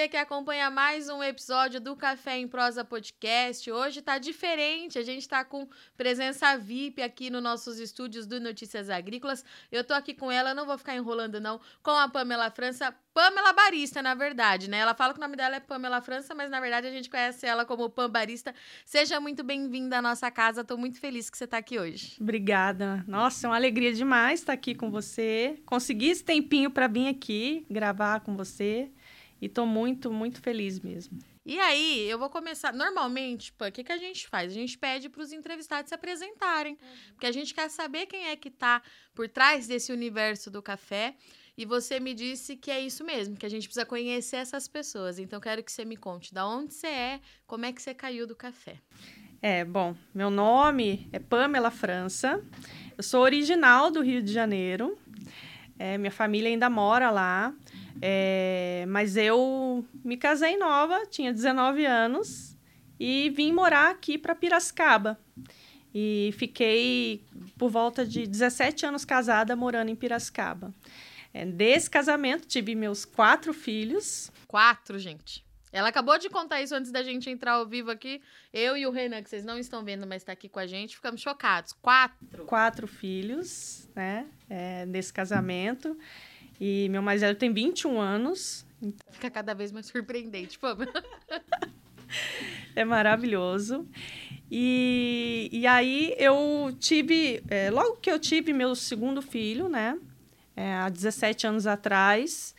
[0.00, 3.70] você que acompanha mais um episódio do Café em Prosa Podcast.
[3.70, 8.88] Hoje tá diferente, a gente tá com presença VIP aqui nos nossos estúdios do Notícias
[8.88, 9.44] Agrícolas.
[9.70, 13.52] Eu tô aqui com ela, não vou ficar enrolando não, com a Pamela França, Pamela
[13.52, 14.78] Barista, na verdade, né?
[14.78, 17.44] Ela fala que o nome dela é Pamela França, mas na verdade a gente conhece
[17.44, 18.54] ela como Pam Barista.
[18.86, 22.16] Seja muito bem-vinda à nossa casa, tô muito feliz que você tá aqui hoje.
[22.18, 23.04] Obrigada.
[23.06, 25.60] Nossa, é uma alegria demais estar aqui com você.
[25.66, 28.90] Consegui esse tempinho para vir aqui gravar com você.
[29.40, 31.18] E tô muito, muito feliz mesmo.
[31.44, 32.72] E aí, eu vou começar.
[32.72, 34.52] Normalmente, o que, que a gente faz?
[34.52, 36.74] A gente pede para os entrevistados se apresentarem.
[36.74, 37.12] Uhum.
[37.12, 38.82] Porque a gente quer saber quem é que está
[39.14, 41.14] por trás desse universo do café.
[41.56, 45.18] E você me disse que é isso mesmo, que a gente precisa conhecer essas pessoas.
[45.18, 48.26] Então, quero que você me conte da onde você é, como é que você caiu
[48.26, 48.76] do café.
[49.42, 52.44] É, bom, meu nome é Pamela França.
[52.96, 54.98] Eu sou original do Rio de Janeiro.
[55.78, 57.54] É, minha família ainda mora lá.
[58.02, 62.56] É, mas eu me casei nova, tinha 19 anos,
[62.98, 65.18] e vim morar aqui para Piracicaba.
[65.94, 67.24] E fiquei
[67.58, 70.72] por volta de 17 anos casada morando em Piracicaba.
[71.32, 74.30] É, desse casamento, tive meus quatro filhos.
[74.46, 75.44] Quatro, gente.
[75.72, 78.20] Ela acabou de contar isso antes da gente entrar ao vivo aqui.
[78.52, 80.96] Eu e o Renan, que vocês não estão vendo, mas está aqui com a gente,
[80.96, 81.72] ficamos chocados.
[81.74, 82.44] Quatro.
[82.44, 84.26] Quatro filhos, né?
[84.48, 85.96] É, desse casamento.
[86.60, 88.66] E meu mais velho tem 21 anos.
[89.10, 90.86] Fica cada vez mais surpreendente, vamos.
[92.76, 93.86] é maravilhoso.
[94.50, 99.98] E, e aí eu tive, é, logo que eu tive meu segundo filho, né?
[100.56, 102.54] É, há 17 anos atrás,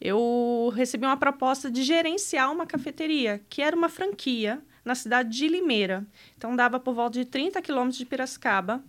[0.00, 5.48] eu recebi uma proposta de gerenciar uma cafeteria, que era uma franquia na cidade de
[5.48, 6.06] Limeira.
[6.36, 8.84] Então dava por volta de 30 quilômetros de Piracicaba.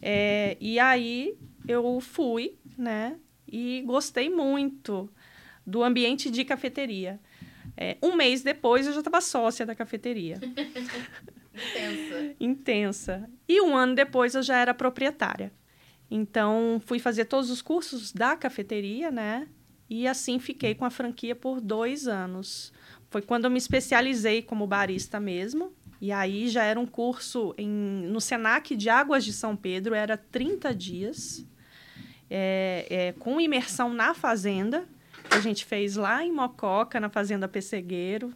[0.00, 1.36] É, e aí
[1.66, 3.16] eu fui, né?
[3.50, 5.10] E gostei muito
[5.66, 7.20] do ambiente de cafeteria.
[7.76, 10.38] É, um mês depois eu já estava sócia da cafeteria.
[10.42, 12.34] Intensa.
[12.40, 13.30] Intensa.
[13.48, 15.52] E um ano depois eu já era proprietária.
[16.10, 19.46] Então fui fazer todos os cursos da cafeteria, né?
[19.88, 22.72] E assim fiquei com a franquia por dois anos.
[23.08, 25.72] Foi quando eu me especializei como barista mesmo.
[26.00, 30.16] E aí já era um curso em, no Senac de Águas de São Pedro, era
[30.16, 31.46] 30 dias
[32.30, 34.86] é, é, com imersão na fazenda,
[35.28, 38.32] que a gente fez lá em Mococa, na Fazenda Pessegueiro.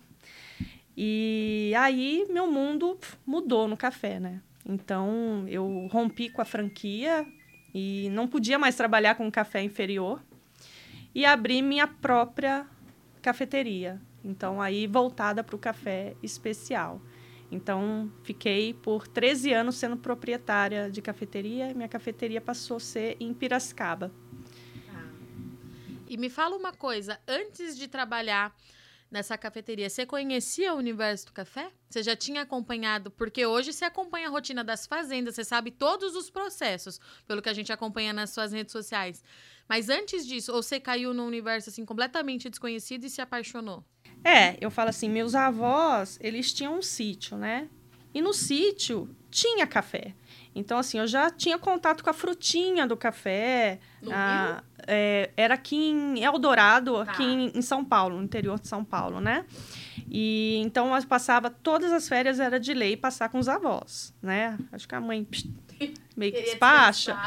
[0.97, 4.41] E aí meu mundo mudou no café, né?
[4.67, 7.27] Então eu rompi com a franquia
[7.75, 10.23] e não podia mais trabalhar com café inferior
[11.15, 12.67] e abri minha própria
[13.21, 14.01] cafeteria.
[14.25, 17.01] Então aí voltada para o café especial.
[17.55, 23.17] Então, fiquei por 13 anos sendo proprietária de cafeteria e minha cafeteria passou a ser
[23.21, 24.13] em Piracicaba.
[24.93, 25.07] Ah.
[26.09, 28.53] E me fala uma coisa, antes de trabalhar
[29.09, 31.71] nessa cafeteria, você conhecia o universo do café?
[31.89, 33.13] Você já tinha acompanhado?
[33.13, 37.49] Porque hoje você acompanha a rotina das fazendas, você sabe todos os processos, pelo que
[37.49, 39.23] a gente acompanha nas suas redes sociais.
[39.69, 43.85] Mas antes disso, ou você caiu num universo assim completamente desconhecido e se apaixonou?
[44.25, 47.69] É, eu falo assim, meus avós, eles tinham um sítio, né?
[48.15, 50.15] E no sítio tinha café.
[50.55, 53.81] Então, assim, eu já tinha contato com a frutinha do café.
[54.01, 57.11] No a, é, era aqui em Eldorado, tá.
[57.11, 59.45] aqui em, em, São Paulo, no interior de São Paulo, né?
[60.09, 64.57] E então eu passava todas as férias era de lei passar com os avós, né?
[64.71, 65.49] Acho que a mãe psh,
[66.17, 67.19] meio que despacha.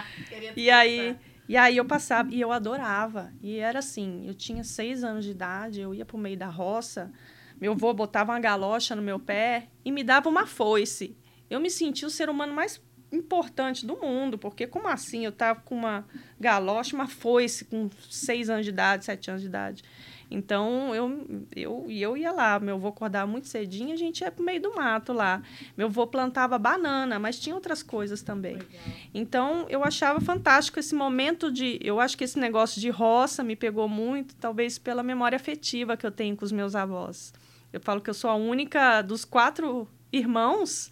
[0.56, 3.32] E aí e aí eu passava, e eu adorava.
[3.42, 7.12] E era assim, eu tinha seis anos de idade, eu ia pro meio da roça,
[7.60, 11.18] meu avô botava uma galocha no meu pé e me dava uma foice.
[11.50, 12.82] Eu me sentia o ser humano mais
[13.12, 16.06] importante do mundo, porque como assim eu tava com uma
[16.40, 19.84] galocha, uma foice com seis anos de idade, sete anos de idade.
[20.30, 22.60] Então, eu, eu, eu ia lá.
[22.60, 25.42] Meu avô acordava muito cedinho, a gente ia pro meio do mato lá.
[25.78, 28.56] Meu avô plantava banana, mas tinha outras coisas também.
[28.56, 28.70] Legal.
[29.14, 31.80] Então, eu achava fantástico esse momento de...
[31.82, 36.06] Eu acho que esse negócio de roça me pegou muito, talvez pela memória afetiva que
[36.06, 37.34] eu tenho com os meus avós.
[37.72, 40.92] Eu falo que eu sou a única dos quatro irmãos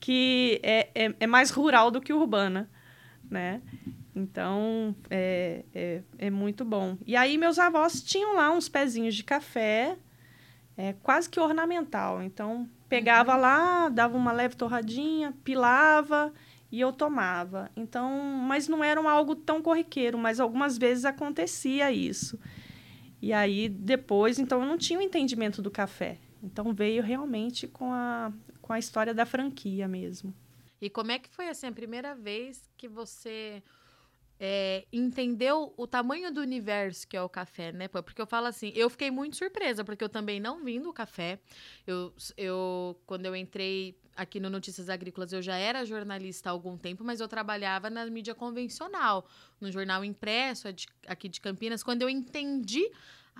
[0.00, 2.68] que é, é, é mais rural do que urbana,
[3.30, 3.60] né?
[4.16, 6.96] Então, é, é, é, muito bom.
[7.06, 9.96] E aí, meus avós tinham lá uns pezinhos de café,
[10.76, 12.22] é, quase que ornamental.
[12.22, 13.40] Então, pegava uhum.
[13.40, 16.32] lá, dava uma leve torradinha, pilava
[16.72, 17.70] e eu tomava.
[17.76, 18.10] Então,
[18.46, 22.38] mas não era algo tão corriqueiro, mas algumas vezes acontecia isso.
[23.22, 26.18] E aí, depois, então, eu não tinha o entendimento do café.
[26.42, 28.32] Então, veio realmente com a,
[28.70, 30.32] com a história da franquia mesmo.
[30.80, 33.60] E como é que foi, assim, a primeira vez que você
[34.38, 37.88] é, entendeu o tamanho do universo que é o café, né?
[37.88, 41.40] Porque eu falo assim, eu fiquei muito surpresa, porque eu também não vim do café.
[41.84, 46.78] Eu, eu quando eu entrei aqui no Notícias Agrícolas, eu já era jornalista há algum
[46.78, 49.26] tempo, mas eu trabalhava na mídia convencional,
[49.60, 50.68] no jornal impresso
[51.08, 51.82] aqui de Campinas.
[51.82, 52.88] Quando eu entendi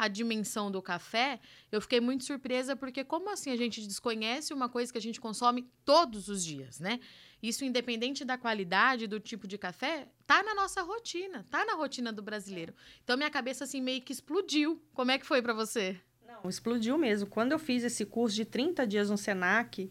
[0.00, 1.38] a dimensão do café,
[1.70, 5.20] eu fiquei muito surpresa, porque como assim a gente desconhece uma coisa que a gente
[5.20, 7.00] consome todos os dias, né?
[7.42, 12.10] Isso, independente da qualidade, do tipo de café, tá na nossa rotina, tá na rotina
[12.10, 12.72] do brasileiro.
[13.04, 14.82] Então, minha cabeça, assim, meio que explodiu.
[14.94, 16.00] Como é que foi para você?
[16.26, 17.28] Não, explodiu mesmo.
[17.28, 19.90] Quando eu fiz esse curso de 30 dias no SENAC,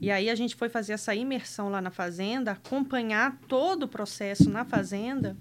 [0.00, 4.48] e aí a gente foi fazer essa imersão lá na fazenda, acompanhar todo o processo
[4.48, 5.36] na fazenda,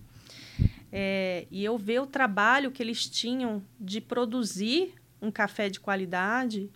[0.92, 6.70] é, e eu ver o trabalho que eles tinham de produzir um café de qualidade,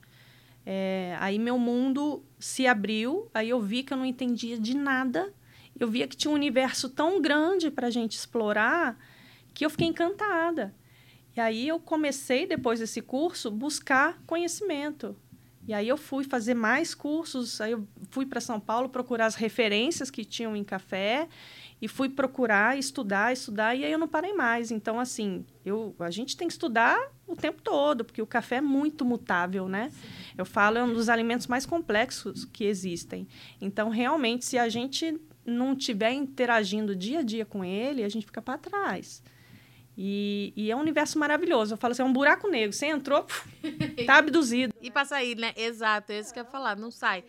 [0.66, 5.34] é, aí meu mundo se abriu, aí eu vi que eu não entendia de nada.
[5.80, 8.98] Eu via que tinha um universo tão grande para a gente explorar
[9.54, 10.74] que eu fiquei encantada.
[11.36, 15.16] E aí eu comecei, depois desse curso, buscar conhecimento.
[15.68, 19.36] E aí eu fui fazer mais cursos, aí eu fui para São Paulo procurar as
[19.36, 21.28] referências que tinham em café
[21.84, 24.72] e fui procurar, estudar, estudar, e aí eu não parei mais.
[24.72, 26.98] Então, assim, eu, a gente tem que estudar
[27.28, 29.90] o tempo todo, porque o café é muito mutável, né?
[29.90, 30.08] Sim.
[30.38, 33.28] Eu falo, é um dos alimentos mais complexos que existem.
[33.60, 38.26] Então, realmente, se a gente não estiver interagindo dia a dia com ele, a gente
[38.26, 39.22] fica para trás.
[39.98, 41.74] E, e, é um universo maravilhoso.
[41.74, 42.72] Eu falo assim, é um buraco negro.
[42.72, 43.28] Você entrou,
[44.08, 44.74] tá abduzido.
[44.82, 45.52] e para sair, né?
[45.58, 47.26] Exato, é isso que eu ia falar, não sai.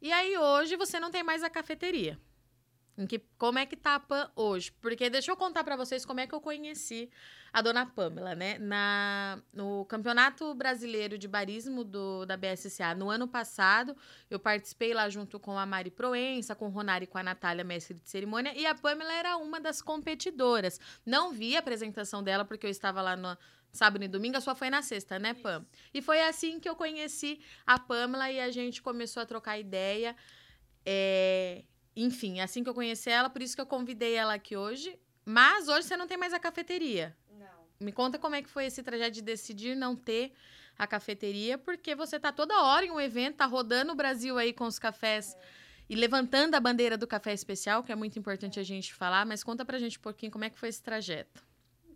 [0.00, 2.16] E aí, hoje, você não tem mais a cafeteria.
[2.98, 4.72] Em que, como é que tá a Pam hoje?
[4.80, 7.10] Porque deixa eu contar para vocês como é que eu conheci
[7.52, 8.58] a dona Pamela, né?
[8.58, 13.96] Na, no Campeonato Brasileiro de Barismo do, da BSCA, no ano passado,
[14.30, 17.64] eu participei lá junto com a Mari Proença, com o Ronari e com a Natália,
[17.64, 20.80] mestre de cerimônia, e a Pamela era uma das competidoras.
[21.04, 23.36] Não vi a apresentação dela porque eu estava lá no,
[23.72, 25.60] sábado e domingo, a sua foi na sexta, né, Pam?
[25.60, 25.90] Isso.
[25.94, 30.16] E foi assim que eu conheci a Pamela e a gente começou a trocar ideia.
[30.84, 31.64] É,
[31.96, 34.98] enfim, assim que eu conheci ela, por isso que eu convidei ela aqui hoje.
[35.24, 37.16] Mas hoje você não tem mais a cafeteria.
[37.36, 37.46] Não.
[37.80, 40.32] Me conta como é que foi esse trajeto de decidir não ter
[40.78, 44.52] a cafeteria, porque você tá toda hora em um evento, tá rodando o Brasil aí
[44.52, 45.38] com os cafés é.
[45.88, 48.62] e levantando a bandeira do café especial, que é muito importante é.
[48.62, 51.42] a gente falar, mas conta pra gente um pouquinho como é que foi esse trajeto.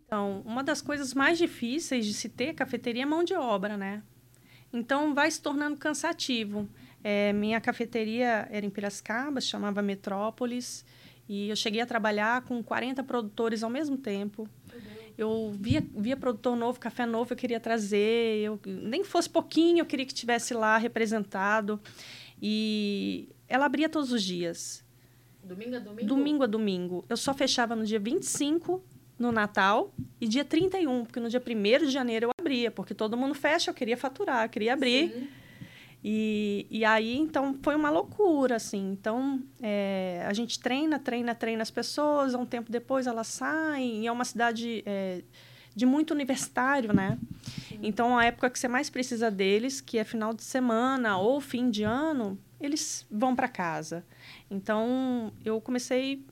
[0.05, 4.03] Então, uma das coisas mais difíceis de se ter cafeteria é mão de obra, né?
[4.73, 6.69] Então, vai se tornando cansativo.
[7.03, 10.85] É, minha cafeteria era em Piracicaba, chamava Metrópolis,
[11.27, 14.47] e eu cheguei a trabalhar com 40 produtores ao mesmo tempo.
[15.17, 19.85] Eu via, via produtor novo, café novo, eu queria trazer, eu, nem fosse pouquinho, eu
[19.85, 21.79] queria que tivesse lá representado.
[22.41, 24.83] E ela abria todos os dias.
[25.43, 26.07] Domingo a domingo?
[26.07, 27.05] Domingo a domingo.
[27.09, 28.83] Eu só fechava no dia 25,
[29.17, 33.15] no Natal, e dia 31, porque no dia 1 de janeiro eu abria, porque todo
[33.15, 35.11] mundo fecha, eu queria faturar, eu queria abrir.
[35.11, 35.27] Sim.
[36.03, 38.91] E, e aí, então, foi uma loucura, assim.
[38.91, 44.07] Então, é, a gente treina, treina, treina as pessoas, um tempo depois elas saem, e
[44.07, 45.21] é uma cidade é,
[45.75, 47.19] de muito universitário, né?
[47.67, 47.79] Sim.
[47.83, 51.69] Então, a época que você mais precisa deles, que é final de semana ou fim
[51.69, 54.03] de ano, eles vão para casa.
[54.49, 56.25] Então, eu comecei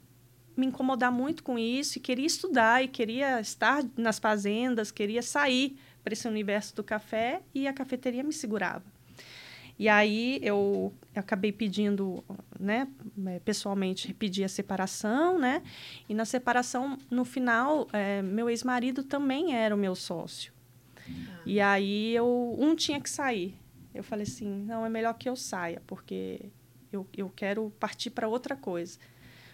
[0.58, 5.22] a me incomodar muito com isso e queria estudar e queria estar nas fazendas, queria
[5.22, 8.99] sair para esse universo do café e a cafeteria me segurava.
[9.80, 12.22] E aí eu, acabei pedindo,
[12.60, 12.86] né,
[13.28, 15.64] é, pessoalmente, pedi a separação, né?
[16.10, 20.52] E na separação, no final, é, meu ex-marido também era o meu sócio.
[21.08, 21.42] Ah.
[21.46, 23.56] E aí eu, um tinha que sair.
[23.96, 26.42] Eu falei assim, não, é melhor que eu saia, porque
[26.92, 29.00] eu, eu quero partir para outra coisa.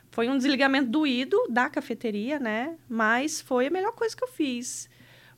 [0.09, 2.75] Foi um desligamento doído da cafeteria, né?
[2.89, 4.89] Mas foi a melhor coisa que eu fiz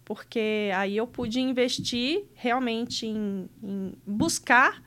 [0.08, 4.82] porque aí eu pude investir realmente em, em buscar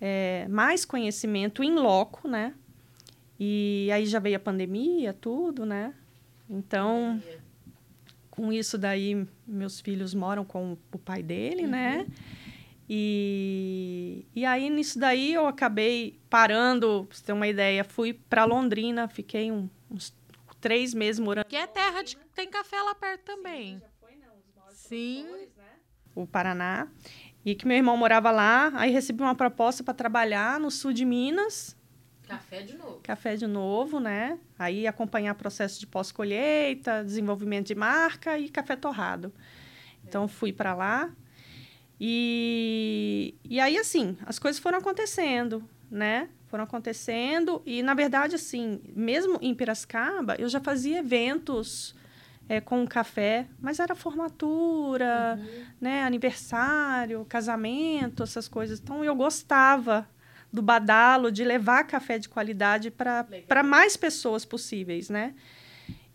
[0.00, 2.54] é, mais conhecimento em loco, né?
[3.38, 5.92] E aí já veio a pandemia, tudo, né?
[6.48, 7.22] Então,
[8.30, 11.98] com isso daí, meus filhos moram com o pai dele, né?
[11.98, 12.04] uhum.
[12.04, 12.06] né?
[12.88, 18.46] E, e aí, nisso daí, eu acabei parando, pra você ter uma ideia, fui para
[18.46, 20.16] Londrina, fiquei um, uns
[20.58, 21.44] três meses morando.
[21.44, 22.16] Que é terra de...
[22.34, 23.76] tem café lá perto também.
[23.76, 23.97] Sim,
[24.88, 25.24] Sim.
[25.24, 25.64] Né?
[26.14, 26.88] O Paraná.
[27.44, 31.04] E que meu irmão morava lá, aí recebi uma proposta para trabalhar no sul de
[31.04, 31.76] Minas.
[32.26, 33.00] Café de novo.
[33.02, 34.38] Café de novo, né?
[34.58, 39.32] Aí acompanhar processo de pós-colheita, desenvolvimento de marca e café torrado.
[40.04, 41.10] Então fui para lá.
[42.00, 46.28] E, e aí, assim, as coisas foram acontecendo, né?
[46.48, 51.94] foram acontecendo e na verdade assim, mesmo em Piracicaba, eu já fazia eventos
[52.48, 55.64] é, com café, mas era formatura, uhum.
[55.80, 58.80] né, aniversário, casamento, essas coisas.
[58.80, 60.08] Então eu gostava
[60.50, 65.34] do badalo de levar café de qualidade para mais pessoas possíveis, né?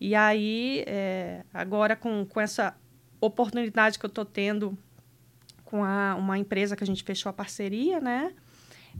[0.01, 2.75] E aí, é, agora com, com essa
[3.21, 4.77] oportunidade que eu estou tendo
[5.63, 8.33] com a, uma empresa que a gente fechou a parceria, né?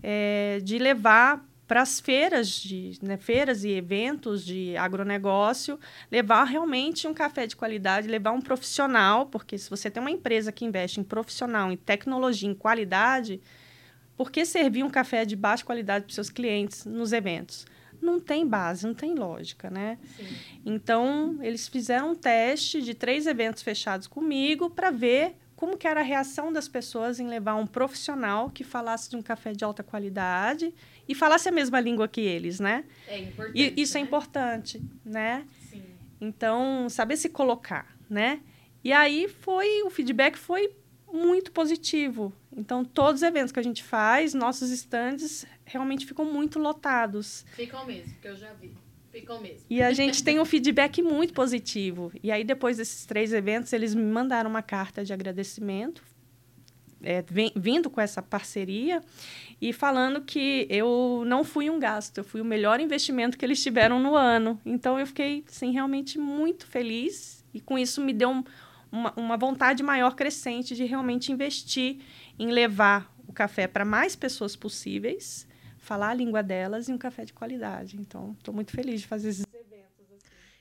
[0.02, 5.80] É, de levar para as feiras de né, feiras e eventos de agronegócio,
[6.12, 10.52] levar realmente um café de qualidade, levar um profissional, porque se você tem uma empresa
[10.52, 13.42] que investe em profissional, em tecnologia, em qualidade,
[14.16, 17.66] por que servir um café de baixa qualidade para seus clientes nos eventos?
[18.00, 19.98] Não tem base, não tem lógica, né?
[20.16, 20.28] Sim.
[20.64, 26.02] Então, eles fizeram um teste de três eventos fechados comigo para ver como que era
[26.02, 29.82] a reação das pessoas em levar um profissional que falasse de um café de alta
[29.82, 30.74] qualidade
[31.08, 32.84] e falasse a mesma língua que eles, né?
[33.08, 33.74] É importante.
[33.78, 34.04] E isso é né?
[34.04, 35.48] é importante, né?
[35.70, 35.84] Sim.
[36.20, 38.42] Então, saber se colocar, né?
[38.84, 40.70] E aí foi, o feedback foi
[41.10, 42.34] muito positivo.
[42.52, 47.46] Então, todos os eventos que a gente faz, nossos estandes realmente ficam muito lotados.
[47.54, 48.83] Ficam mesmo, que eu já vi.
[49.42, 49.66] Mesmo.
[49.70, 52.12] E a gente tem um feedback muito positivo.
[52.24, 56.04] E aí, depois desses três eventos, eles me mandaram uma carta de agradecimento,
[57.02, 57.24] é,
[57.56, 59.02] vindo com essa parceria
[59.62, 63.62] e falando que eu não fui um gasto, eu fui o melhor investimento que eles
[63.62, 64.60] tiveram no ano.
[64.66, 67.46] Então, eu fiquei, sim, realmente muito feliz.
[67.54, 68.44] E com isso me deu um,
[68.92, 71.98] uma, uma vontade maior crescente de realmente investir
[72.40, 75.48] em levar o café para mais pessoas possíveis,
[75.84, 77.98] falar a língua delas e um café de qualidade.
[77.98, 80.12] Então, estou muito feliz de fazer esses eventos.
[80.12, 80.20] Assim.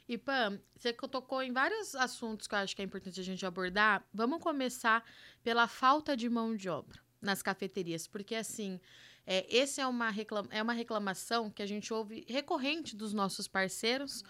[0.08, 3.46] E, Pam, você tocou em vários assuntos que eu acho que é importante a gente
[3.46, 4.04] abordar.
[4.12, 5.04] Vamos começar
[5.42, 8.80] pela falta de mão de obra nas cafeterias, porque, assim,
[9.24, 14.24] é, esse é reclama, é uma reclamação que a gente ouve recorrente dos nossos parceiros.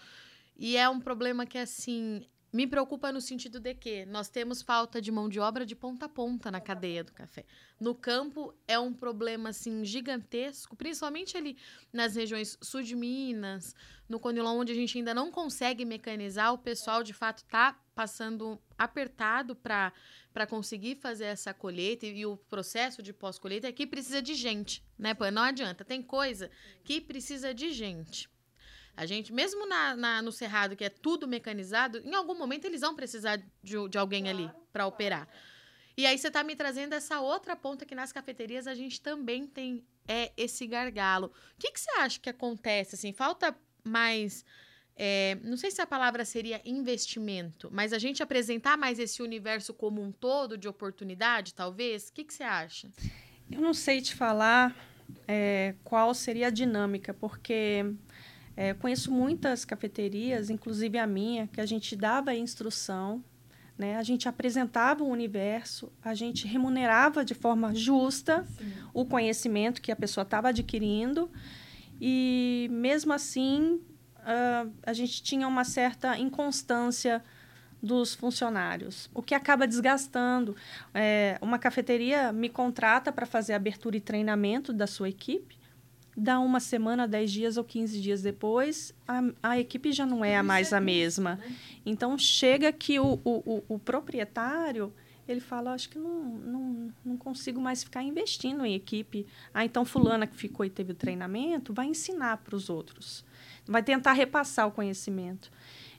[0.55, 5.01] E é um problema que, assim, me preocupa no sentido de que nós temos falta
[5.01, 7.45] de mão de obra de ponta a ponta na cadeia do café.
[7.79, 11.57] No campo é um problema assim gigantesco, principalmente ali
[11.91, 13.75] nas regiões sul de Minas,
[14.07, 18.61] no Conilon, onde a gente ainda não consegue mecanizar, o pessoal de fato está passando
[18.77, 19.91] apertado para
[20.47, 25.15] conseguir fazer essa colheita e, e o processo de pós-colheita aqui precisa de gente, né?
[25.15, 26.51] Pô, não adianta, tem coisa
[26.83, 28.29] que precisa de gente.
[28.95, 32.81] A gente, mesmo na, na, no Cerrado, que é tudo mecanizado, em algum momento eles
[32.81, 35.27] vão precisar de, de alguém claro, ali para operar.
[35.97, 39.47] E aí você está me trazendo essa outra ponta que nas cafeterias a gente também
[39.47, 41.27] tem é esse gargalo.
[41.27, 42.95] O que, que você acha que acontece?
[42.95, 44.45] Assim, falta mais.
[44.95, 49.73] É, não sei se a palavra seria investimento, mas a gente apresentar mais esse universo
[49.73, 52.09] como um todo de oportunidade, talvez?
[52.09, 52.91] O que, que você acha?
[53.51, 54.75] Eu não sei te falar
[55.27, 57.83] é, qual seria a dinâmica, porque
[58.55, 63.23] é, conheço muitas cafeterias, inclusive a minha, que a gente dava instrução,
[63.77, 63.97] né?
[63.97, 68.71] a gente apresentava o universo, a gente remunerava de forma justa Sim.
[68.93, 71.31] o conhecimento que a pessoa estava adquirindo,
[71.99, 73.81] e mesmo assim
[74.19, 77.23] uh, a gente tinha uma certa inconstância
[77.81, 80.55] dos funcionários, o que acaba desgastando.
[80.93, 85.57] É, uma cafeteria me contrata para fazer abertura e treinamento da sua equipe,
[86.15, 90.37] dá uma semana, dez dias ou quinze dias depois, a, a equipe já não é
[90.37, 91.35] a mais a mesma.
[91.35, 91.55] Né?
[91.85, 94.93] Então, chega que o, o, o, proprietário,
[95.27, 99.25] ele fala, acho que não, não, não consigo mais ficar investindo em equipe.
[99.53, 103.25] Ah, então fulana que ficou e teve o treinamento, vai ensinar para os outros.
[103.65, 105.51] Vai tentar repassar o conhecimento.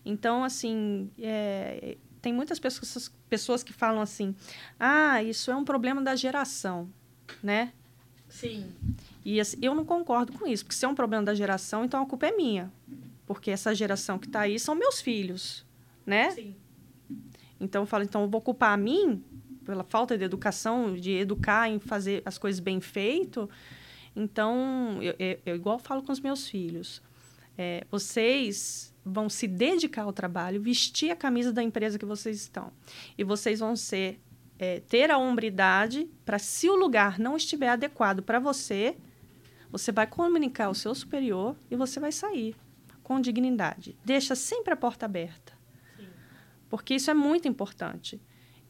[0.05, 4.35] Então, assim, é, tem muitas pessoas, pessoas que falam assim,
[4.79, 6.91] ah, isso é um problema da geração,
[7.43, 7.73] né?
[8.29, 8.73] Sim.
[9.25, 12.03] E assim, eu não concordo com isso, porque se é um problema da geração, então
[12.03, 12.71] a culpa é minha.
[13.27, 15.65] Porque essa geração que está aí são meus filhos,
[16.05, 16.31] né?
[16.31, 16.55] Sim.
[17.59, 19.25] Então eu falo, então eu vou culpar a mim
[19.65, 23.49] pela falta de educação, de educar em fazer as coisas bem feito.
[24.15, 27.03] Então, eu, eu, eu igual falo com os meus filhos.
[27.57, 32.73] É, vocês vão se dedicar ao trabalho, vestir a camisa da empresa que vocês estão.
[33.17, 34.21] E vocês vão ser
[34.59, 38.97] é, ter a hombridade para, se o lugar não estiver adequado para você,
[39.79, 42.55] você vai comunicar ao seu superior e você vai sair
[43.03, 43.97] com dignidade.
[44.05, 45.53] Deixa sempre a porta aberta.
[45.97, 46.07] Sim.
[46.71, 48.21] Porque isso é muito importante.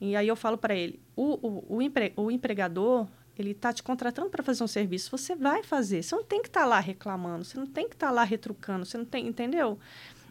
[0.00, 3.06] E aí eu falo para ele: o, o, o, empre, o empregador
[3.38, 6.02] ele está te contratando para fazer um serviço, você vai fazer.
[6.02, 8.24] Você não tem que estar tá lá reclamando, você não tem que estar tá lá
[8.24, 9.78] retrucando, você não tem, entendeu?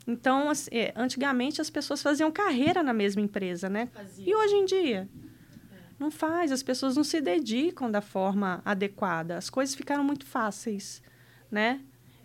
[0.08, 3.89] Então, assim, antigamente as pessoas faziam carreira na mesma empresa, né?
[3.94, 4.27] Fazia.
[4.27, 5.10] E hoje em dia?
[6.00, 9.38] Não faz, as pessoas não se dedicam da forma adequada.
[9.38, 11.01] As coisas ficaram muito fáceis.
[11.51, 11.81] né?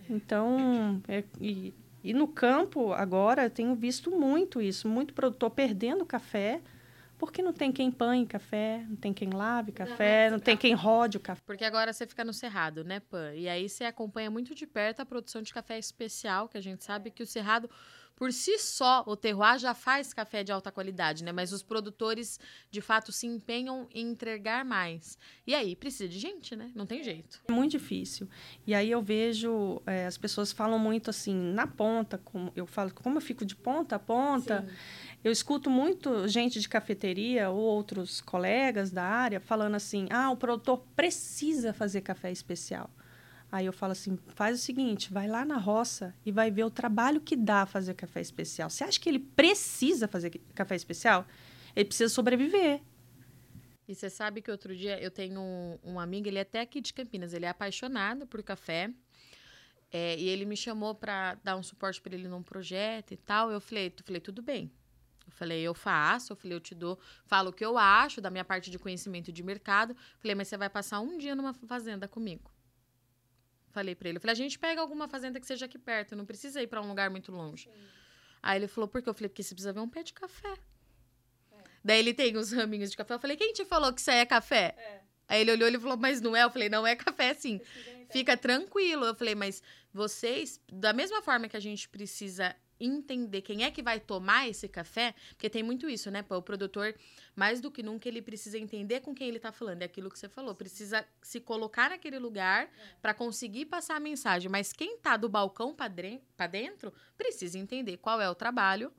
[0.09, 4.89] Então, é, e, e no campo, agora, eu tenho visto muito isso.
[4.89, 6.61] Muito produtor perdendo café
[7.19, 10.73] porque não tem quem panhe café, não tem quem lave café, não, não tem quem
[10.73, 11.43] rode o café.
[11.45, 13.35] Porque agora você fica no Cerrado, né, Pan?
[13.35, 16.85] E aí você acompanha muito de perto a produção de café especial, que a gente
[16.85, 17.69] sabe que o Cerrado
[18.19, 21.31] por si só, o terroir já faz café de alta qualidade, né?
[21.31, 25.17] Mas os produtores, de fato, se empenham em entregar mais.
[25.47, 26.69] E aí, precisa de gente, né?
[26.75, 27.41] Não tem jeito.
[27.47, 28.29] É muito difícil.
[28.67, 32.93] E aí eu vejo, é, as pessoas falam muito assim, na ponta, como eu falo,
[32.93, 34.75] como eu fico de ponta a ponta, Sim.
[35.23, 40.37] eu escuto muito gente de cafeteria ou outros colegas da área falando assim, ah, o
[40.37, 42.91] produtor precisa fazer café especial.
[43.51, 46.71] Aí eu falo assim: faz o seguinte, vai lá na roça e vai ver o
[46.71, 48.69] trabalho que dá fazer café especial.
[48.69, 51.27] Você acha que ele precisa fazer café especial?
[51.75, 52.83] Ele precisa sobreviver.
[53.87, 56.79] E você sabe que outro dia eu tenho um, um amigo, ele é até aqui
[56.79, 58.93] de Campinas, ele é apaixonado por café.
[59.91, 63.51] É, e ele me chamou para dar um suporte para ele num projeto e tal.
[63.51, 64.71] Eu falei, falei, tudo bem.
[65.27, 68.31] Eu falei, eu faço, eu falei, eu te dou, falo o que eu acho da
[68.31, 69.97] minha parte de conhecimento de mercado.
[70.19, 72.51] Falei, mas você vai passar um dia numa fazenda comigo.
[73.71, 74.19] Falei para ele.
[74.19, 76.81] Eu falei, a gente pega alguma fazenda que seja aqui perto, não precisa ir para
[76.81, 77.65] um lugar muito longe.
[77.65, 77.79] Sim.
[78.43, 79.09] Aí ele falou, por quê?
[79.09, 80.55] Eu falei, porque você precisa ver um pé de café.
[81.53, 81.63] É.
[81.85, 83.15] Daí ele tem os raminhos de café.
[83.15, 84.75] Eu falei, quem te falou que isso aí é café?
[84.77, 85.01] É.
[85.29, 86.43] Aí ele olhou e falou, mas não é?
[86.43, 87.61] Eu falei, não é café sim.
[88.11, 89.05] Fica tranquilo.
[89.05, 93.83] Eu falei, mas vocês, da mesma forma que a gente precisa entender quem é que
[93.83, 96.23] vai tomar esse café, porque tem muito isso, né?
[96.23, 96.95] Pô, o produtor,
[97.35, 99.83] mais do que nunca, ele precisa entender com quem ele tá falando.
[99.83, 100.55] É aquilo que você falou.
[100.55, 102.69] Precisa se colocar naquele lugar é.
[103.01, 104.51] para conseguir passar a mensagem.
[104.51, 108.93] Mas quem tá do balcão para dentro precisa entender qual é o trabalho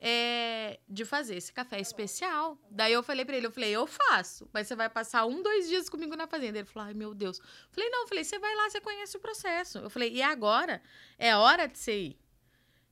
[0.00, 2.58] é, de fazer esse café especial.
[2.70, 5.68] Daí eu falei para ele, eu falei, eu faço, mas você vai passar um, dois
[5.68, 6.58] dias comigo na fazenda.
[6.58, 7.38] Ele falou, ai meu Deus.
[7.38, 9.78] Eu falei, não, eu falei, você vai lá, você conhece o processo.
[9.78, 10.80] Eu falei, e agora
[11.18, 12.27] é hora de você ir.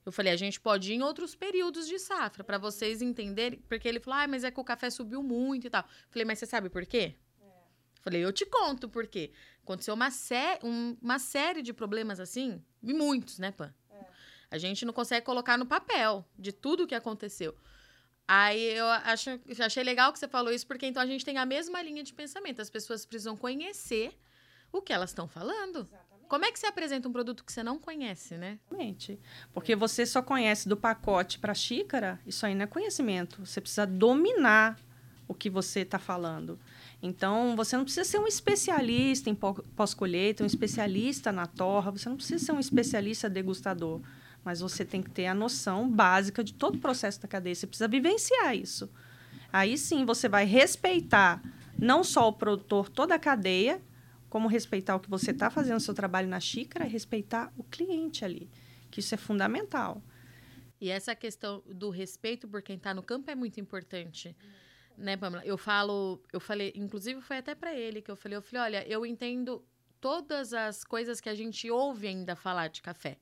[0.07, 3.59] Eu falei, a gente pode ir em outros períodos de safra, para vocês entenderem.
[3.67, 5.83] Porque ele falou, ah, mas é que o café subiu muito e tal.
[5.83, 7.13] Eu falei, mas você sabe por quê?
[7.41, 7.45] É.
[7.99, 9.33] Falei, eu te conto por quê.
[9.61, 13.73] Aconteceu uma, sé um, uma série de problemas assim, e muitos, né, Pan?
[13.91, 14.05] É.
[14.49, 17.53] A gente não consegue colocar no papel de tudo o que aconteceu.
[18.25, 21.45] Aí eu acho, achei legal que você falou isso, porque então a gente tem a
[21.45, 22.61] mesma linha de pensamento.
[22.61, 24.17] As pessoas precisam conhecer
[24.71, 25.79] o que elas estão falando.
[25.79, 26.06] Exatamente.
[26.27, 28.59] Como é que você apresenta um produto que você não conhece, né?
[28.69, 29.19] Exatamente.
[29.53, 33.45] Porque você só conhece do pacote para xícara, isso aí não é conhecimento.
[33.45, 34.77] Você precisa dominar
[35.27, 36.59] o que você está falando.
[37.01, 42.15] Então, você não precisa ser um especialista em pós-colheita, um especialista na torra, você não
[42.15, 44.01] precisa ser um especialista degustador,
[44.43, 47.53] mas você tem que ter a noção básica de todo o processo da cadeia.
[47.53, 48.89] Você precisa vivenciar isso.
[49.51, 51.41] Aí sim você vai respeitar
[51.77, 53.81] não só o produtor, toda a cadeia,
[54.29, 57.63] como respeitar o que você está fazendo, o seu trabalho na xícara, e respeitar o
[57.63, 58.49] cliente ali,
[58.91, 60.01] que isso é fundamental.
[60.79, 64.35] E essa questão do respeito por quem está no campo é muito importante.
[64.97, 65.45] Né, Pamela?
[65.45, 68.87] Eu falo, eu falei, inclusive foi até para ele que eu falei, eu falei, olha,
[68.87, 69.63] eu entendo
[69.99, 73.17] todas as coisas que a gente ouve ainda falar de café.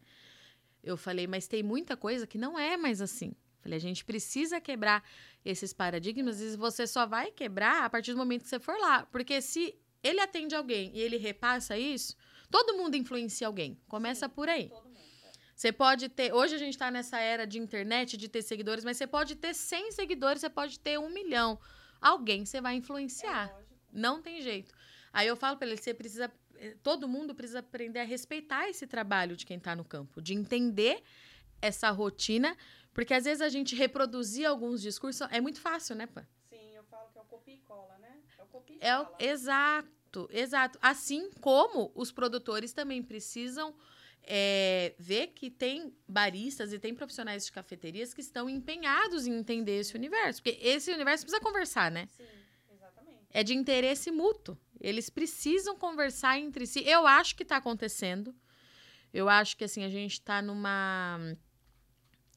[0.84, 3.34] Eu falei, mas tem muita coisa que não é mais assim.
[3.60, 5.04] Falei, a gente precisa quebrar
[5.44, 9.06] esses paradigmas e você só vai quebrar a partir do momento que você for lá.
[9.08, 12.16] Porque se ele atende alguém e ele repassa isso,
[12.52, 13.80] todo mundo influencia alguém.
[13.88, 14.72] Começa Sim, por aí.
[14.72, 15.32] É.
[15.56, 16.34] Você pode ter.
[16.34, 19.54] Hoje a gente está nessa era de internet, de ter seguidores, mas você pode ter
[19.56, 21.60] 100 seguidores, você pode ter um milhão.
[22.00, 23.48] Alguém você vai influenciar.
[23.48, 24.76] É, Não tem jeito.
[25.12, 26.32] Aí eu falo para ele: você precisa.
[26.58, 30.34] Eh, todo mundo precisa aprender a respeitar esse trabalho de quem está no campo, de
[30.34, 31.02] entender
[31.62, 32.56] essa rotina,
[32.94, 36.28] porque às vezes a gente reproduzir alguns discursos é muito fácil, né, Pã?
[36.50, 38.20] Sim, eu falo que é o copia e cola, né?
[38.80, 39.30] É o é.
[39.32, 40.80] Exato, exato.
[40.82, 43.76] Assim como os produtores também precisam
[44.24, 49.80] é, ver que tem baristas e tem profissionais de cafeterias que estão empenhados em entender
[49.80, 50.42] esse universo.
[50.42, 52.08] Porque esse universo precisa conversar, né?
[52.08, 52.24] Sim,
[52.74, 53.20] exatamente.
[53.30, 54.58] É de interesse mútuo.
[54.80, 56.84] Eles precisam conversar entre si.
[56.88, 58.36] Eu acho que está acontecendo.
[59.14, 61.20] Eu acho que assim, a gente está numa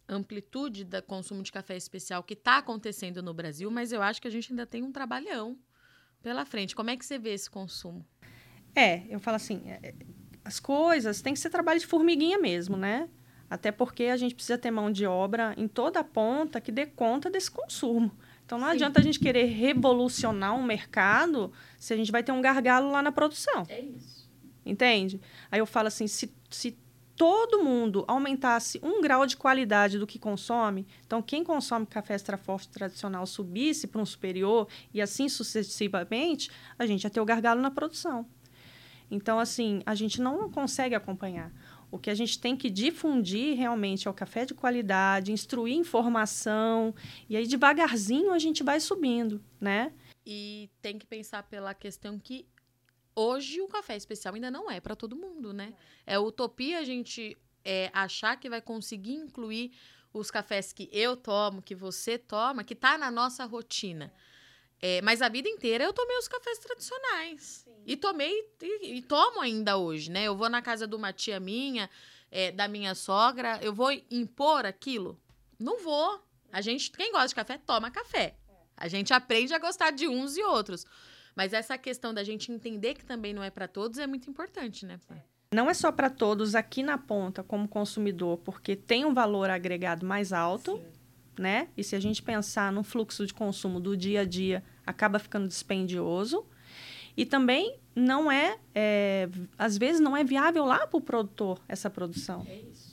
[0.08, 4.28] amplitude do consumo de café especial que está acontecendo no Brasil, mas eu acho que
[4.28, 5.58] a gente ainda tem um trabalhão
[6.22, 6.74] pela frente.
[6.74, 8.04] Como é que você vê esse consumo?
[8.74, 9.94] É, eu falo assim, é,
[10.44, 13.08] as coisas tem que ser trabalho de formiguinha mesmo, né?
[13.50, 16.86] Até porque a gente precisa ter mão de obra em toda a ponta que dê
[16.86, 18.12] conta desse consumo.
[18.44, 18.74] Então não Sim.
[18.74, 23.02] adianta a gente querer revolucionar um mercado se a gente vai ter um gargalo lá
[23.02, 23.64] na produção.
[23.68, 24.28] É isso.
[24.64, 25.20] Entende?
[25.50, 26.78] Aí eu falo assim, se, se
[27.18, 32.38] todo mundo aumentasse um grau de qualidade do que consome, então quem consome café extra
[32.38, 37.60] forte tradicional subisse para um superior e assim sucessivamente, a gente ia ter o gargalo
[37.60, 38.24] na produção.
[39.10, 41.50] Então, assim, a gente não consegue acompanhar.
[41.90, 46.94] O que a gente tem que difundir realmente é o café de qualidade, instruir informação,
[47.28, 49.92] e aí devagarzinho a gente vai subindo, né?
[50.24, 52.46] E tem que pensar pela questão que
[53.18, 55.74] hoje o café especial ainda não é para todo mundo, né?
[56.06, 59.72] É utopia a gente é, achar que vai conseguir incluir
[60.12, 64.12] os cafés que eu tomo, que você toma, que tá na nossa rotina.
[64.80, 67.64] É, mas a vida inteira eu tomei os cafés tradicionais.
[67.64, 67.82] Sim.
[67.84, 70.24] E tomei e, e, tomo ainda hoje, né?
[70.24, 71.90] Eu vou na casa de uma tia minha,
[72.30, 75.20] é, da minha sogra, eu vou impor aquilo?
[75.58, 76.22] Não vou.
[76.52, 78.36] A gente, quem gosta de café, toma café.
[78.76, 80.86] A gente aprende a gostar de uns e outros.
[81.38, 84.84] Mas essa questão da gente entender que também não é para todos é muito importante,
[84.84, 84.98] né?
[85.54, 90.04] Não é só para todos aqui na ponta como consumidor, porque tem um valor agregado
[90.04, 90.76] mais alto.
[90.76, 90.98] Sim
[91.38, 91.68] né?
[91.76, 95.46] E se a gente pensar no fluxo de consumo do dia a dia, acaba ficando
[95.46, 96.44] dispendioso.
[97.16, 101.88] E também não é, é às vezes não é viável lá para o produtor essa
[101.88, 102.44] produção.
[102.48, 102.87] É isso.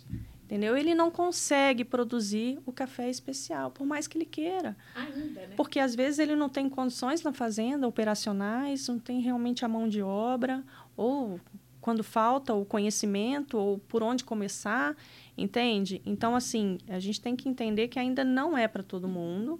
[0.56, 0.78] Entendeu?
[0.78, 4.78] Ele não consegue produzir o café especial, por mais que ele queira.
[4.96, 5.54] Ainda, né?
[5.58, 9.86] Porque às vezes ele não tem condições na fazenda operacionais, não tem realmente a mão
[9.90, 10.64] de obra,
[10.96, 11.42] ou
[11.82, 14.96] quando falta o conhecimento, ou por onde começar.
[15.38, 16.02] Entende?
[16.06, 19.60] Então, assim, a gente tem que entender que ainda não é para todo mundo.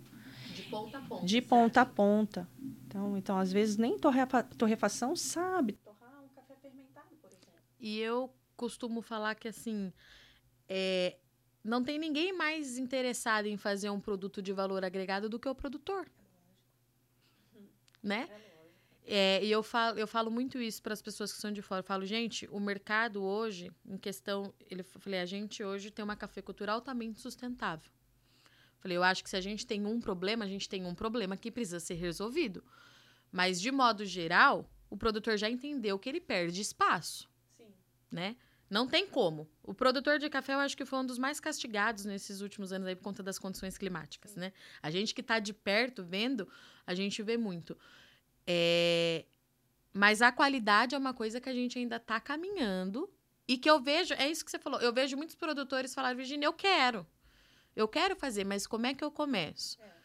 [0.56, 1.26] De ponta a ponta.
[1.26, 2.50] De ponta a ponta.
[2.88, 5.74] Então, então às vezes, nem torrefa torrefação sabe.
[5.74, 7.60] Torrar um café fermentado, por exemplo.
[7.82, 9.92] E eu costumo falar que, assim,
[10.68, 11.18] é,
[11.64, 15.56] não tem ninguém mais interessado em fazer um produto de valor agregado do que o
[15.56, 16.10] produtor.
[18.02, 18.30] Né?
[18.30, 18.46] É
[19.08, 21.80] é, e eu falo, eu falo muito isso para as pessoas que são de fora.
[21.80, 24.54] Eu falo, gente, o mercado hoje, em questão.
[24.70, 27.92] Ele falei, a gente hoje tem uma cafeicultura altamente sustentável.
[28.80, 31.38] Falei, eu acho que se a gente tem um problema, a gente tem um problema
[31.38, 32.64] que precisa ser resolvido.
[33.32, 37.30] Mas, de modo geral, o produtor já entendeu que ele perde espaço.
[37.56, 37.68] Sim.
[38.12, 38.36] Né?
[38.70, 39.48] Não tem como.
[39.64, 42.88] O produtor de café, eu acho que foi um dos mais castigados nesses últimos anos
[42.88, 44.52] aí por conta das condições climáticas, né?
[44.82, 46.48] A gente que está de perto vendo,
[46.86, 47.78] a gente vê muito.
[48.48, 49.26] É,
[49.94, 53.10] mas a qualidade é uma coisa que a gente ainda está caminhando
[53.48, 56.48] e que eu vejo, é isso que você falou, eu vejo muitos produtores falar, Virginia,
[56.48, 57.06] eu quero.
[57.76, 59.80] Eu quero fazer, mas como é que eu começo?
[59.82, 59.96] É.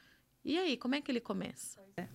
[0.45, 1.81] E aí, como é que ele começa?
[1.97, 2.09] É.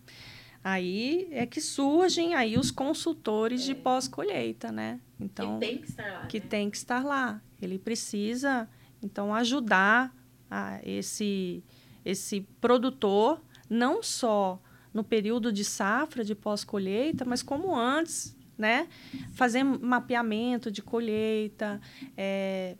[0.65, 3.65] Aí é que surgem aí os consultores é.
[3.65, 4.99] de pós-colheita, né?
[5.19, 6.25] Então, que tem que estar lá.
[6.25, 6.45] Que né?
[6.49, 7.41] tem que estar lá.
[7.61, 8.67] Ele precisa,
[8.99, 10.11] então, ajudar
[10.49, 11.63] a esse,
[12.03, 14.59] esse produtor, não só
[14.91, 18.87] no período de safra, de pós-colheita, mas como antes, né?
[19.33, 21.79] Fazer mapeamento de colheita,
[22.17, 22.75] é,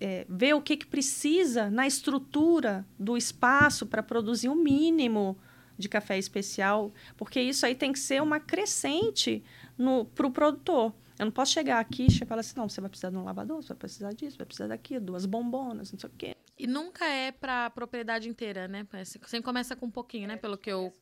[0.00, 5.36] é, ver o que, que precisa na estrutura do espaço para produzir o mínimo
[5.78, 9.42] de café especial, porque isso aí tem que ser uma crescente
[9.76, 10.92] para o pro produtor.
[11.18, 13.62] Eu não posso chegar aqui e falar assim, não, você vai precisar de um lavador,
[13.62, 16.36] você vai precisar disso, vai precisar daquilo, duas bombonas, não sei o quê.
[16.56, 18.86] E nunca é para a propriedade inteira, né?
[19.04, 20.36] Você começa com um pouquinho, é, né?
[20.36, 20.92] Pelo que eu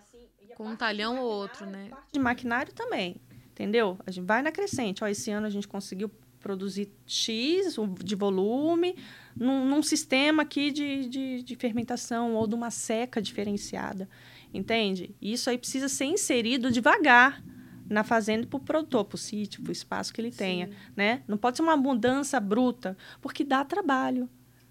[0.00, 1.88] assim, com um talhão ou outro, né?
[1.88, 3.98] Parte de maquinário também, entendeu?
[4.06, 5.02] A gente vai na crescente.
[5.04, 8.96] Ó, esse ano a gente conseguiu produzir X de volume
[9.36, 14.08] num, num sistema aqui de, de, de, fermentação ou de uma seca diferenciada,
[14.52, 15.14] entende?
[15.20, 17.42] Isso aí precisa ser inserido devagar
[17.88, 20.38] na fazenda para o produtor, para o sítio, para o espaço que ele Sim.
[20.38, 21.22] tenha, né?
[21.26, 24.28] Não pode ser uma mudança bruta, porque dá trabalho.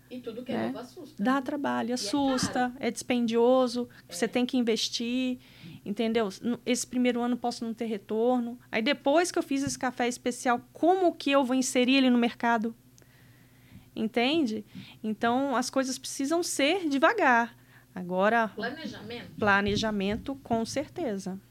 [0.10, 1.24] E tudo que é, é novo assusta.
[1.24, 1.42] Dá né?
[1.42, 4.14] trabalho, assusta, é, é, dispendioso, é.
[4.14, 5.38] você tem que investir,
[5.90, 6.30] entendeu?
[6.68, 8.60] Esse primeiro ano posso não ter retorno.
[8.72, 12.18] Aí depois que eu fiz esse café especial, como que eu vou inserir ele no
[12.18, 12.76] mercado?
[13.96, 14.64] Entende?
[15.04, 17.58] Então as coisas precisam ser devagar.
[17.94, 18.50] Agora.
[18.50, 19.32] Planejamento?
[19.40, 21.42] Planejamento, com certeza.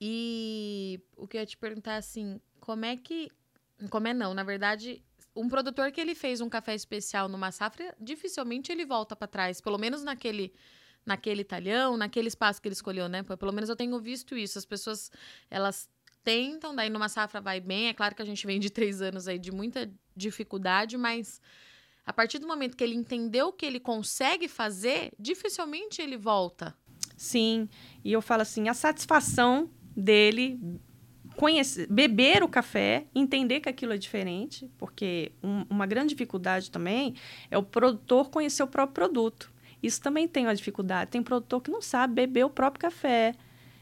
[0.00, 3.28] E o que eu ia te perguntar assim, como é que.
[3.90, 4.32] Como é não?
[4.34, 5.02] Na verdade,
[5.34, 9.60] um produtor que ele fez um café especial numa safra, dificilmente ele volta para trás,
[9.60, 10.52] pelo menos naquele
[11.04, 13.22] naquele talhão, naquele espaço que ele escolheu, né?
[13.22, 14.58] Pelo menos eu tenho visto isso.
[14.58, 15.10] As pessoas,
[15.50, 15.88] elas
[16.24, 17.88] tentam, daí numa safra vai bem.
[17.88, 21.40] É claro que a gente vem de três anos aí de muita dificuldade, mas
[22.04, 26.74] a partir do momento que ele entendeu o que ele consegue fazer, dificilmente ele volta.
[27.16, 27.68] Sim,
[28.04, 30.58] e eu falo assim, a satisfação dele
[31.36, 37.14] conhecer, beber o café, entender que aquilo é diferente, porque um, uma grande dificuldade também
[37.50, 39.51] é o produtor conhecer o próprio produto.
[39.82, 41.10] Isso também tem uma dificuldade.
[41.10, 43.34] Tem produtor que não sabe beber o próprio café,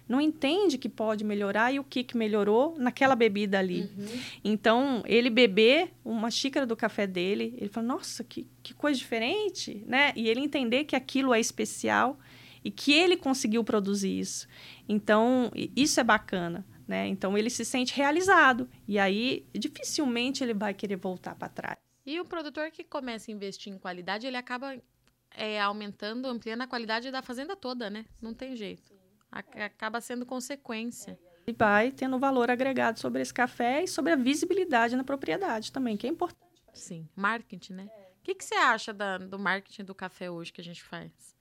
[0.08, 3.82] não entende que pode melhorar e o que, que melhorou naquela bebida ali.
[3.82, 4.20] Uhum.
[4.42, 9.84] Então, ele beber uma xícara do café dele, ele fala, nossa, que, que coisa diferente,
[9.86, 10.12] né?
[10.16, 12.18] E ele entender que aquilo é especial
[12.64, 14.48] e que ele conseguiu produzir isso.
[14.88, 17.06] Então, isso é bacana né?
[17.06, 21.78] Então ele se sente realizado e aí dificilmente ele vai querer voltar para trás.
[22.04, 24.76] E o produtor que começa a investir em qualidade, ele acaba
[25.34, 28.04] é, aumentando, ampliando a qualidade da fazenda toda, né?
[28.20, 28.92] Não tem jeito.
[29.30, 31.18] Acaba sendo consequência.
[31.46, 35.96] E vai tendo valor agregado sobre esse café e sobre a visibilidade na propriedade também,
[35.96, 36.50] que é importante.
[36.72, 37.90] Sim, marketing, né?
[38.20, 41.34] O que, que você acha da, do marketing do café hoje que a gente faz?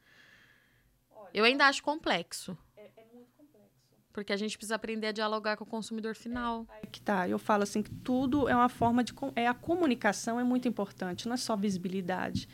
[1.33, 2.57] Eu ainda acho complexo.
[2.75, 3.75] É, é muito complexo.
[4.13, 6.65] Porque a gente precisa aprender a dialogar com o consumidor final.
[6.81, 7.27] É, que tá.
[7.27, 9.13] Eu falo assim que tudo é uma forma de.
[9.35, 12.47] É, a comunicação é muito importante, não é só visibilidade.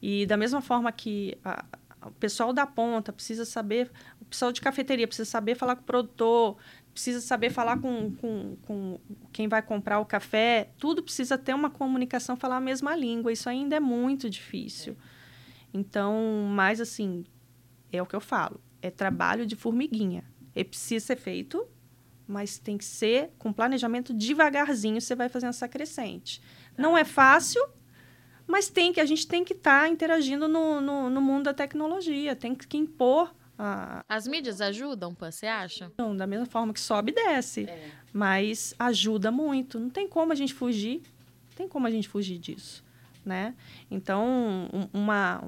[0.00, 1.64] E da mesma forma que a,
[2.06, 5.84] o pessoal da ponta precisa saber, o pessoal de cafeteria precisa saber falar com o
[5.84, 6.56] produtor,
[6.92, 9.00] precisa saber falar com, com, com
[9.32, 13.32] quem vai comprar o café, tudo precisa ter uma comunicação, falar a mesma língua.
[13.32, 14.96] Isso ainda é muito difícil.
[15.72, 17.24] Então, mais assim,
[17.92, 20.24] é o que eu falo, é trabalho de formiguinha.
[20.54, 21.66] Ele precisa ser feito,
[22.26, 26.42] mas tem que ser com planejamento devagarzinho, você vai fazendo essa crescente.
[26.76, 27.62] Não é fácil,
[28.48, 31.54] mas tem que a gente tem que estar tá interagindo no, no, no, mundo da
[31.54, 33.32] tecnologia, tem que, que impor.
[33.58, 34.02] A...
[34.08, 35.92] As mídias ajudam, você acha?
[35.98, 37.90] Não, da mesma forma que sobe e desce, é.
[38.10, 39.78] mas ajuda muito.
[39.78, 41.02] Não tem como a gente fugir,
[41.50, 42.82] não tem como a gente fugir disso,
[43.22, 43.54] né?
[43.90, 45.42] Então, uma,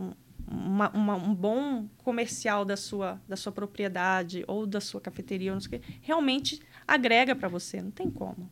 [0.47, 5.61] uma, uma, um bom comercial da sua, da sua propriedade ou da sua cafeteria, não
[5.61, 8.51] sei o quê, realmente agrega para você, não tem como.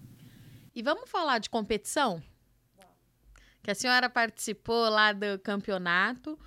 [0.75, 2.23] E vamos falar de competição?
[3.69, 6.39] Que a senhora participou lá do campeonato.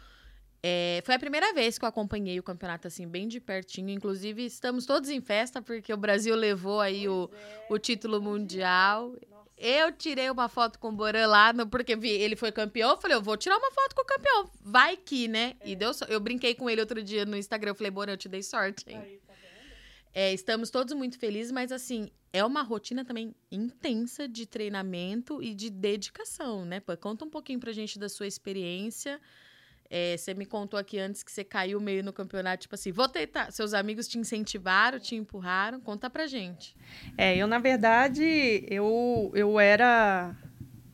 [0.63, 3.91] É, foi a primeira vez que eu acompanhei o campeonato assim, bem de pertinho.
[3.91, 9.15] Inclusive, estamos todos em festa, porque o Brasil levou aí o, é, o título mundial.
[9.55, 12.89] Eu tirei uma foto com o Boran lá, porque vi, ele foi campeão.
[12.89, 14.49] Eu falei, eu vou tirar uma foto com o campeão.
[14.60, 15.53] Vai que, né?
[15.60, 15.69] É.
[15.69, 17.69] E deu Eu brinquei com ele outro dia no Instagram.
[17.69, 18.97] Eu falei, Boran, eu te dei sorte, hein?
[18.97, 19.34] Aí, tá
[20.12, 25.54] é, estamos todos muito felizes, mas assim, é uma rotina também intensa de treinamento e
[25.54, 26.80] de dedicação, né?
[26.80, 29.20] Pô, conta um pouquinho pra gente da sua experiência.
[29.89, 33.10] É, você me contou aqui antes que você caiu meio no campeonato, tipo assim, vou
[33.10, 33.52] tentar.
[33.52, 35.82] Seus amigos te incentivaram, te empurraram.
[35.82, 36.78] Conta pra gente.
[37.17, 40.34] É, eu, na verdade, eu, eu era.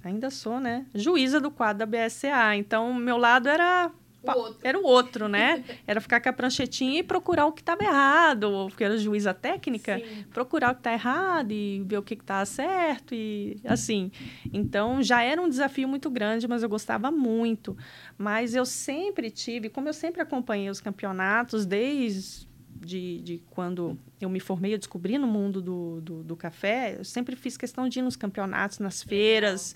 [0.04, 0.88] Ainda sou, né?
[0.96, 2.56] Juíza do quadro da BSA.
[2.56, 3.92] Então, meu lado era
[4.36, 5.64] o era o outro, né?
[5.88, 10.00] Era ficar com a pranchetinha e procurar o que estava errado, porque era juíza técnica,
[10.00, 10.26] Sim.
[10.34, 14.12] procurar o que está errado e ver o que está certo e assim.
[14.52, 17.78] Então já era um desafio muito grande, mas eu gostava muito.
[18.18, 22.48] Mas eu sempre tive, como eu sempre acompanhei os campeonatos desde
[22.80, 27.04] de, de, quando eu me formei, eu descobri no mundo do, do, do, café, eu
[27.04, 29.76] sempre fiz questão de ir nos campeonatos, nas feiras,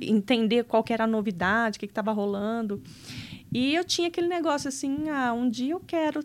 [0.00, 2.82] entender qual era a novidade, o que estava rolando.
[3.52, 6.24] E eu tinha aquele negócio assim, ah, um dia eu quero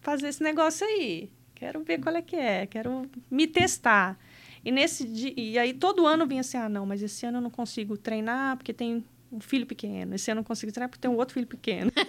[0.00, 1.30] fazer esse negócio aí.
[1.54, 4.18] Quero ver qual é que é, quero me testar.
[4.64, 7.42] E nesse dia, e aí todo ano vinha assim, ah, não, mas esse ano eu
[7.42, 10.14] não consigo treinar porque tem um filho pequeno.
[10.14, 11.90] Esse ano eu não consigo treinar porque tem um outro filho pequeno.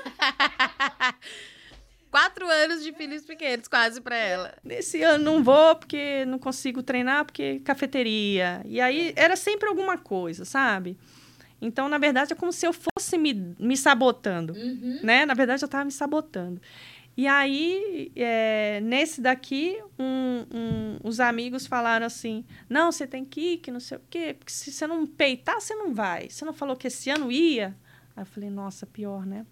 [2.11, 4.55] Quatro anos de filhos pequenos, quase para ela.
[4.63, 8.63] Nesse ano não vou porque não consigo treinar porque cafeteria.
[8.65, 10.97] E aí era sempre alguma coisa, sabe?
[11.61, 14.99] Então, na verdade, é como se eu fosse me, me sabotando, uhum.
[15.03, 15.25] né?
[15.25, 16.61] Na verdade, eu estava me sabotando.
[17.19, 23.41] E aí, é, nesse daqui, um, um, os amigos falaram assim: não, você tem que
[23.41, 26.29] ir, que não sei o quê, porque se você não peitar, você não vai.
[26.29, 27.75] Você não falou que esse ano ia?
[28.15, 29.45] Aí eu falei: nossa, pior, né?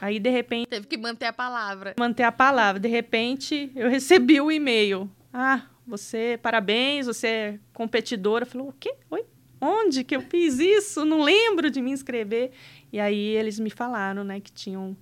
[0.00, 0.66] Aí, de repente.
[0.68, 1.94] Teve que manter a palavra.
[1.98, 2.80] Manter a palavra.
[2.80, 5.10] De repente, eu recebi o e-mail.
[5.30, 8.46] Ah, você, parabéns, você é competidora.
[8.46, 8.94] Falou: o quê?
[9.10, 9.26] Oi?
[9.60, 11.04] Onde que eu fiz isso?
[11.04, 12.52] Não lembro de me inscrever.
[12.92, 14.96] E aí eles me falaram, né, que tinham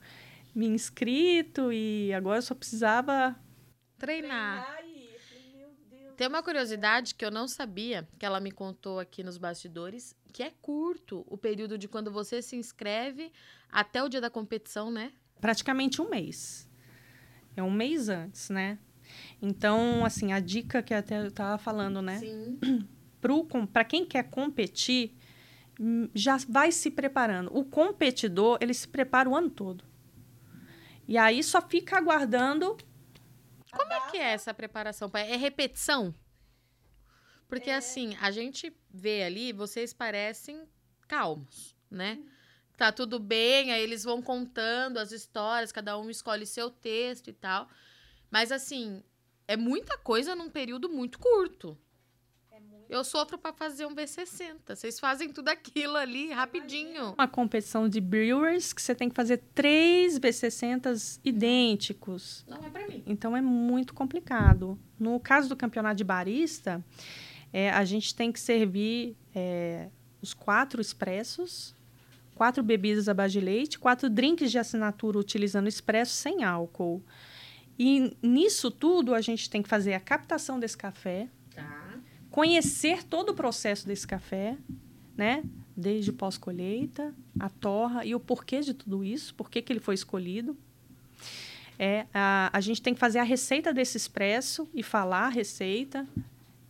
[0.55, 3.37] me inscrito e agora eu só precisava
[3.97, 4.67] treinar.
[4.77, 10.17] treinar Tem uma curiosidade que eu não sabia, que ela me contou aqui nos bastidores,
[10.33, 13.33] que é curto o período de quando você se inscreve
[13.71, 15.13] até o dia da competição, né?
[15.41, 16.69] Praticamente um mês.
[17.57, 18.79] É um mês antes, né?
[19.41, 22.19] Então, assim, a dica que até eu estava falando, né?
[22.19, 22.59] Sim
[23.73, 25.17] para quem quer competir,
[25.79, 27.51] hum, já vai se preparando.
[27.57, 29.85] O competidor, ele se prepara o ano todo.
[31.07, 32.77] E aí só fica aguardando.
[33.73, 35.11] Como é que é essa preparação?
[35.15, 36.15] É repetição?
[37.49, 37.77] Porque é...
[37.77, 40.69] assim, a gente vê ali, vocês parecem
[41.07, 42.19] calmos, né?
[42.77, 47.33] Tá tudo bem, aí eles vão contando as histórias, cada um escolhe seu texto e
[47.33, 47.69] tal.
[48.31, 49.03] Mas assim,
[49.49, 51.77] é muita coisa num período muito curto.
[52.89, 54.75] Eu sofro para fazer um V60.
[54.75, 57.13] Vocês fazem tudo aquilo ali rapidinho.
[57.13, 62.47] Uma competição de brewers que você tem que fazer três V60 idênticos.
[62.49, 63.03] Não é para mim.
[63.07, 64.79] Então é muito complicado.
[64.99, 66.83] No caso do campeonato de barista,
[67.53, 69.89] é, a gente tem que servir é,
[70.23, 71.75] os quatro expressos,
[72.35, 77.03] quatro bebidas à base de leite, quatro drinks de assinatura utilizando expresso sem álcool.
[77.79, 81.29] E nisso tudo a gente tem que fazer a captação desse café,
[82.39, 84.57] conhecer todo o processo desse café,
[85.17, 85.43] né?
[85.77, 90.57] Desde pós-colheita, a torra e o porquê de tudo isso, por que ele foi escolhido.
[91.77, 96.07] É, a, a gente tem que fazer a receita desse expresso e falar a receita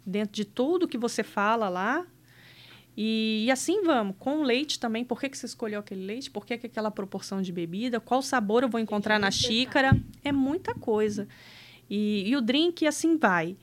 [0.06, 2.06] dentro de tudo que você fala lá.
[2.96, 5.04] E, e assim vamos, com o leite também.
[5.04, 6.30] Por que, que você escolheu aquele leite?
[6.30, 8.00] Por que, que aquela proporção de bebida?
[8.00, 9.94] Qual sabor eu vou encontrar na xícara?
[10.24, 11.28] É muita coisa.
[11.90, 13.54] E, e o drink, assim vai.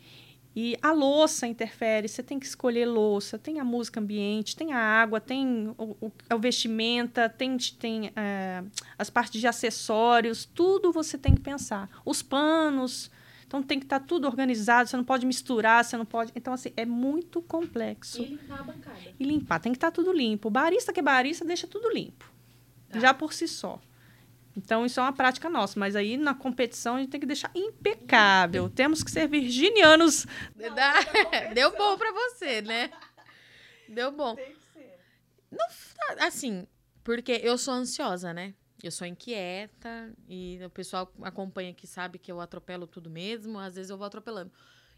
[0.56, 4.80] E a louça interfere, você tem que escolher louça, tem a música ambiente, tem a
[4.80, 8.64] água, tem o, o, vestimenta, tem, tem é,
[8.98, 11.90] as partes de acessórios, tudo você tem que pensar.
[12.06, 13.12] Os panos,
[13.46, 16.32] então tem que estar tá tudo organizado, você não pode misturar, você não pode.
[16.34, 18.22] Então, assim, é muito complexo.
[18.22, 19.00] E limpar a bancada.
[19.20, 20.48] E limpar, tem que estar tá tudo limpo.
[20.48, 22.32] O barista que é barista deixa tudo limpo.
[22.88, 23.00] Tá.
[23.00, 23.80] Já por si só.
[24.56, 25.80] Então, isso é uma prática nossa.
[25.80, 28.70] Mas aí, na competição, a gente tem que deixar impecável.
[28.70, 30.26] Temos que ser virginianos.
[30.56, 32.90] Não, Deu bom para você, né?
[33.90, 34.36] Deu bom.
[34.36, 35.00] Tem que ser.
[35.52, 36.66] Não, assim,
[37.04, 38.54] porque eu sou ansiosa, né?
[38.82, 43.60] Eu sou inquieta e o pessoal acompanha que sabe que eu atropelo tudo mesmo.
[43.60, 44.52] Às vezes eu vou atropelando.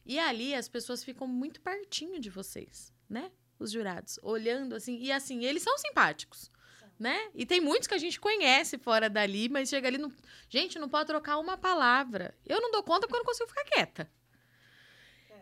[0.05, 3.31] E ali as pessoas ficam muito pertinho de vocês, né?
[3.59, 4.97] Os jurados, olhando assim.
[4.99, 6.51] E assim, eles são simpáticos
[6.99, 7.29] né?
[7.33, 10.12] E tem muitos que a gente conhece fora dali, mas chega ali, não...
[10.49, 12.33] gente, não pode trocar uma palavra.
[12.45, 14.12] Eu não dou conta porque eu não consigo ficar quieta.
[15.29, 15.41] É.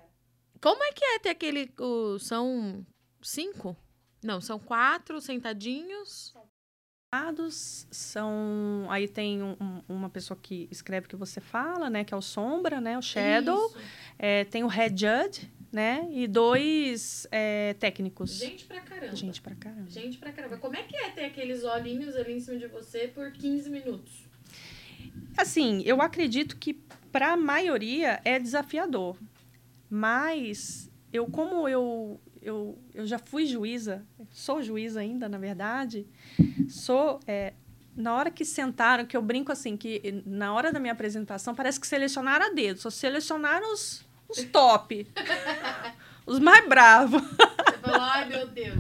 [0.62, 1.72] Como é que é ter aquele.
[1.80, 2.86] O, são
[3.22, 3.76] cinco?
[4.24, 6.34] Não, são quatro sentadinhos.
[7.92, 8.88] São.
[8.90, 12.04] Aí tem um, uma pessoa que escreve o que você fala, né?
[12.04, 12.98] Que é o Sombra, né?
[12.98, 13.74] O Shadow.
[14.20, 16.08] É, tem o Head Judge, né?
[16.10, 18.38] E dois é, técnicos.
[18.38, 19.14] Gente pra caramba.
[19.14, 19.90] Gente pra caramba.
[19.90, 20.58] Gente pra caramba.
[20.58, 24.26] Como é que é ter aqueles olhinhos ali em cima de você por 15 minutos?
[25.36, 26.76] Assim, eu acredito que
[27.12, 29.18] pra maioria é desafiador.
[29.90, 36.08] Mas eu, como eu, eu, eu já fui juíza, sou juíza ainda, na verdade,
[36.70, 37.20] sou.
[37.28, 37.52] É,
[37.94, 41.80] na hora que sentaram, que eu brinco assim, que na hora da minha apresentação parece
[41.80, 45.08] que selecionaram a dedo, só selecionaram os, os top.
[46.26, 47.22] os mais bravos.
[47.22, 48.80] Você falou, ai meu Deus.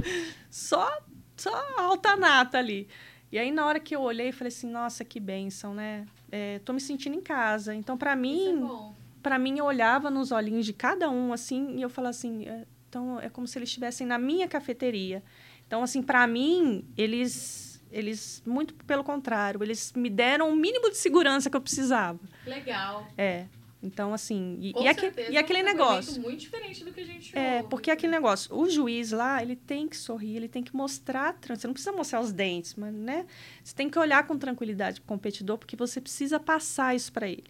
[0.49, 1.01] Só,
[1.35, 2.87] só alta nata ali.
[3.31, 6.05] E aí, na hora que eu olhei, falei assim, nossa, que bênção, né?
[6.31, 7.73] É, tô me sentindo em casa.
[7.75, 11.81] Então, para mim, é para mim, eu olhava nos olhinhos de cada um, assim, e
[11.81, 15.23] eu falava assim, é, então, é como se eles estivessem na minha cafeteria.
[15.67, 20.97] Então, assim, para mim, eles, eles, muito pelo contrário, eles me deram o mínimo de
[20.97, 22.19] segurança que eu precisava.
[22.45, 23.07] Legal.
[23.17, 23.47] É.
[23.85, 26.19] Então, assim, e, e, aqui, e aquele é um negócio.
[26.21, 27.69] muito diferente do que a gente É, ouve.
[27.69, 31.37] porque aquele negócio, o juiz lá, ele tem que sorrir, ele tem que mostrar.
[31.47, 33.25] Você não precisa mostrar os dentes, mas, né?
[33.63, 37.27] Você tem que olhar com tranquilidade para o competidor, porque você precisa passar isso para
[37.27, 37.45] ele.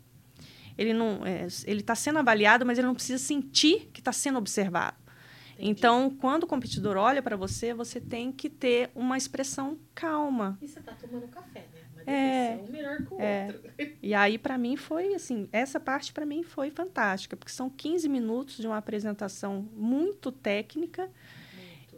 [0.77, 4.37] Ele não, é, ele está sendo avaliado, mas ele não precisa sentir que está sendo
[4.37, 4.97] observado.
[5.55, 5.71] Entendi.
[5.71, 10.57] Então, quando o competidor olha para você, você tem que ter uma expressão calma.
[10.61, 11.85] E você está tomando café, né?
[12.05, 13.47] é, um melhor que o é.
[13.47, 13.71] outro.
[14.01, 18.07] E aí, para mim, foi assim, essa parte para mim foi fantástica, porque são 15
[18.07, 21.09] minutos de uma apresentação muito técnica.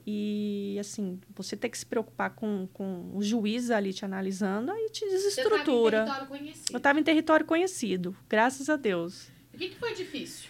[0.09, 4.89] E, assim, você tem que se preocupar com, com o juiz ali te analisando, aí
[4.89, 6.05] te desestrutura.
[6.05, 6.71] Você estava em território conhecido.
[6.71, 9.27] Eu estava em território conhecido, graças a Deus.
[9.53, 10.49] O que, que foi difícil?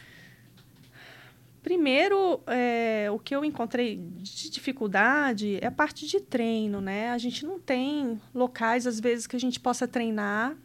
[1.68, 7.10] Primeiro, é, o que eu encontrei de dificuldade é a parte de treino, né?
[7.10, 10.56] A gente não tem locais, às vezes, que a gente possa treinar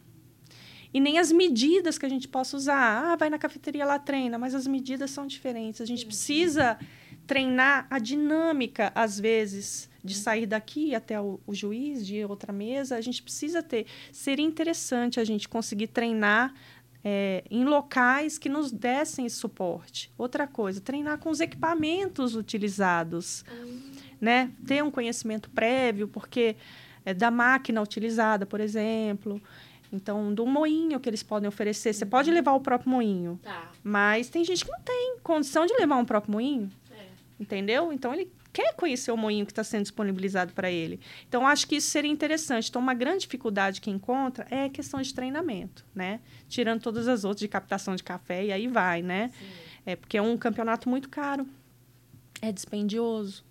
[0.93, 3.11] e nem as medidas que a gente possa usar.
[3.11, 5.81] Ah, vai na cafeteria lá, treina, mas as medidas são diferentes.
[5.81, 6.79] A gente precisa
[7.27, 12.95] treinar a dinâmica, às vezes, de sair daqui até o, o juiz, de outra mesa.
[12.95, 13.87] A gente precisa ter.
[14.09, 16.53] Seria interessante a gente conseguir treinar
[17.03, 20.11] é, em locais que nos dessem esse suporte.
[20.17, 23.81] Outra coisa, treinar com os equipamentos utilizados, uhum.
[24.21, 24.51] né?
[24.65, 26.55] Ter um conhecimento prévio, porque
[27.03, 29.41] é, da máquina utilizada, por exemplo.
[29.91, 31.93] Então, do moinho que eles podem oferecer.
[31.93, 32.35] Você pode uhum.
[32.35, 33.39] levar o próprio moinho.
[33.43, 33.71] Tá.
[33.83, 36.71] Mas tem gente que não tem condição de levar um próprio moinho.
[37.39, 37.43] É.
[37.43, 37.91] Entendeu?
[37.91, 40.99] Então, ele quer conhecer o moinho que está sendo disponibilizado para ele.
[41.27, 42.69] Então, acho que isso seria interessante.
[42.69, 46.19] Então, uma grande dificuldade que encontra é a questão de treinamento, né?
[46.47, 49.31] Tirando todas as outras de captação de café e aí vai, né?
[49.37, 49.45] Sim.
[49.85, 51.47] É porque é um campeonato muito caro.
[52.41, 53.43] é dispendioso.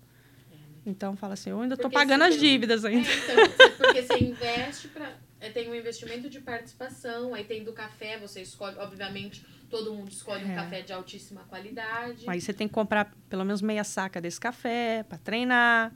[0.85, 3.07] Então fala assim, eu ainda estou pagando as dívidas ainda.
[3.07, 5.13] É, então, porque você investe para
[5.43, 10.11] é, tem um investimento de participação, aí tem do café, você escolhe, obviamente, todo mundo
[10.11, 10.51] escolhe é.
[10.51, 12.25] um café de altíssima qualidade.
[12.27, 15.91] Aí você tem que comprar pelo menos meia saca desse café para treinar.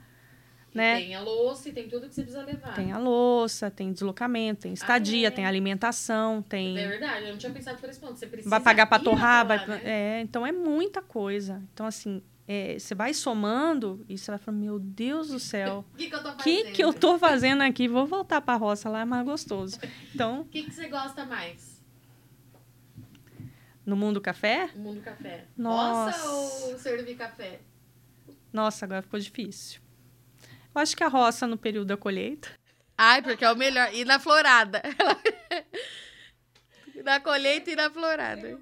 [0.74, 0.96] Né?
[0.96, 2.74] Tem a louça e tem tudo que você precisa levar.
[2.74, 5.30] Tem a louça, tem deslocamento, tem estadia, ah, é.
[5.30, 6.76] tem alimentação, tem.
[6.76, 8.18] É verdade, eu não tinha pensado por esse ponto.
[8.18, 8.50] Você precisa.
[8.50, 9.64] Vai pagar para torrar, vai.
[9.66, 9.80] Né?
[9.84, 11.62] É, então é muita coisa.
[11.72, 15.84] Então, assim, é, você vai somando e você vai falando, meu Deus do céu.
[15.94, 16.42] O que, que eu tô fazendo?
[16.42, 17.88] que, que eu tô fazendo aqui?
[17.88, 19.78] Vou voltar pra roça lá, é mais gostoso.
[20.14, 20.40] Então.
[20.42, 21.77] O que, que você gosta mais?
[23.88, 24.68] No mundo café?
[24.74, 25.46] No mundo café.
[25.56, 26.18] Nossa.
[26.18, 27.60] Roça ou servir café?
[28.52, 29.80] Nossa, agora ficou difícil.
[30.74, 32.50] Eu acho que a roça no período da colheita.
[32.98, 33.88] Ai, porque é o melhor.
[33.94, 34.82] E na florada.
[37.02, 38.60] na colheita e na florada.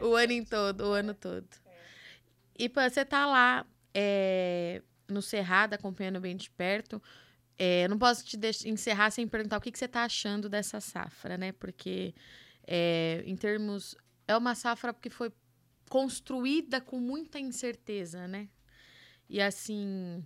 [0.00, 1.48] O ano em todo, o ano todo.
[2.56, 7.02] E você tá lá é, no Cerrado, acompanhando bem de perto.
[7.58, 10.80] É, não posso te deixar, encerrar sem perguntar o que, que você tá achando dessa
[10.80, 11.50] safra, né?
[11.50, 12.14] Porque
[12.64, 13.96] é, em termos.
[14.28, 15.32] É uma safra que foi
[15.88, 18.48] construída com muita incerteza, né?
[19.28, 20.22] E assim,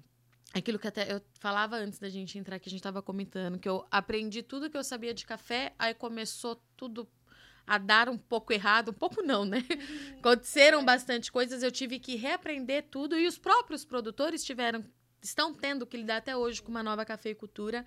[0.53, 3.69] aquilo que até eu falava antes da gente entrar aqui, a gente estava comentando, que
[3.69, 7.09] eu aprendi tudo que eu sabia de café, aí começou tudo
[7.67, 9.59] a dar um pouco errado, um pouco não, né?
[9.59, 10.19] Uhum.
[10.19, 14.85] Aconteceram bastante coisas, eu tive que reaprender tudo e os próprios produtores tiveram
[15.23, 17.87] estão tendo que lidar até hoje com uma nova cafeicultura.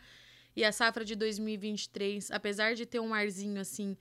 [0.55, 3.97] E a safra de 2023, apesar de ter um arzinho assim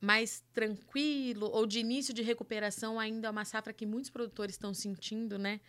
[0.00, 4.72] mais tranquilo ou de início de recuperação, ainda é uma safra que muitos produtores estão
[4.74, 5.60] sentindo, né?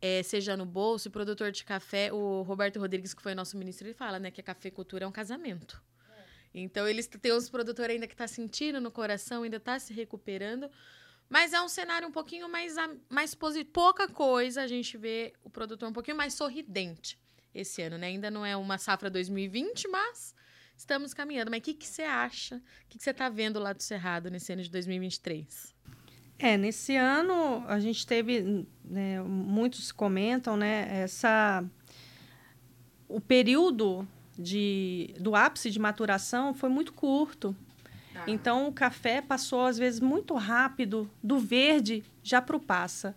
[0.00, 3.86] É, seja no bolso, o produtor de café, o Roberto Rodrigues, que foi nosso ministro,
[3.86, 5.82] ele fala, né, que a cafeicultura é um casamento.
[6.52, 10.70] Então, eles têm uns produtores ainda que tá sentindo no coração, ainda tá se recuperando.
[11.28, 12.76] Mas é um cenário um pouquinho mais,
[13.08, 13.70] mais positivo.
[13.72, 17.18] Pouca coisa a gente vê o produtor um pouquinho mais sorridente
[17.52, 18.08] esse ano, né?
[18.08, 20.34] Ainda não é uma safra 2020, mas
[20.76, 21.50] estamos caminhando.
[21.50, 22.56] Mas o que, que você acha?
[22.56, 25.74] O que, que você está vendo lá do Cerrado nesse ano de 2023?
[26.38, 31.64] É, nesse ano a gente teve, né, muitos comentam, né, essa
[33.08, 34.06] o período
[34.36, 37.54] de, do ápice de maturação foi muito curto.
[38.14, 38.24] Ah.
[38.26, 43.14] Então, o café passou, às vezes, muito rápido do verde já para o passa.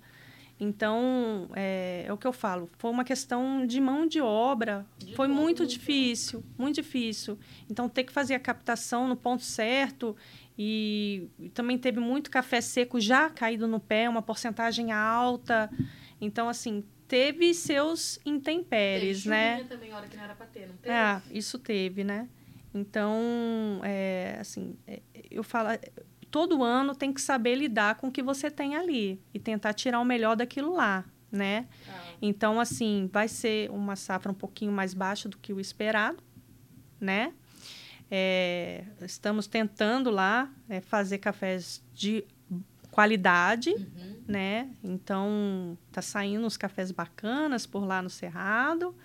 [0.60, 5.16] Então, é, é, o que eu falo, foi uma questão de mão de obra, de
[5.16, 7.38] foi muito difícil, muito difícil.
[7.70, 10.16] Então, ter que fazer a captação no ponto certo
[10.58, 15.70] e, e também teve muito café seco já caído no pé, uma porcentagem alta.
[16.20, 19.64] Então, assim, teve seus intempéries, teve né?
[19.64, 20.94] também, hora que não era pra ter, não teve?
[20.94, 22.28] É, isso teve, né?
[22.74, 25.70] Então, é, assim, é, eu falo,
[26.30, 30.00] todo ano tem que saber lidar com o que você tem ali e tentar tirar
[30.00, 31.68] o melhor daquilo lá, né?
[31.88, 32.04] Ah.
[32.22, 36.24] Então, assim, vai ser uma safra um pouquinho mais baixa do que o esperado,
[37.00, 37.34] né?
[38.10, 42.24] É, estamos tentando lá é, fazer cafés de
[42.92, 44.24] qualidade, uhum.
[44.28, 44.70] né?
[44.84, 48.96] Então, tá saindo uns cafés bacanas por lá no Cerrado.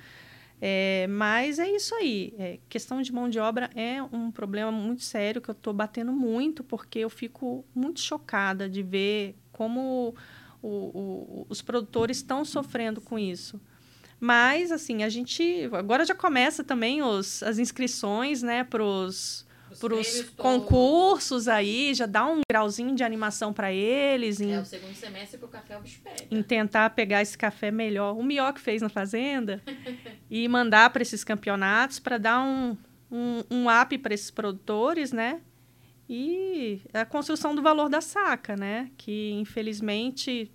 [0.65, 2.33] É, mas é isso aí.
[2.39, 6.13] É, questão de mão de obra é um problema muito sério que eu estou batendo
[6.13, 10.15] muito, porque eu fico muito chocada de ver como
[10.63, 13.61] o, o, os produtores estão sofrendo com isso.
[14.21, 15.69] Mas, assim, a gente.
[15.73, 19.45] Agora já começa também os, as inscrições, né, para os
[19.79, 24.41] para os concursos aí, já dá um grauzinho de animação para eles.
[24.41, 26.27] Em, é, o segundo semestre para o café o bicho pega.
[26.31, 29.63] Em tentar pegar esse café melhor, o melhor que fez na fazenda,
[30.31, 32.77] e mandar para esses campeonatos para dar um,
[33.11, 35.41] um, um up para esses produtores, né?
[36.09, 38.91] E a construção do valor da saca, né?
[38.97, 40.51] Que infelizmente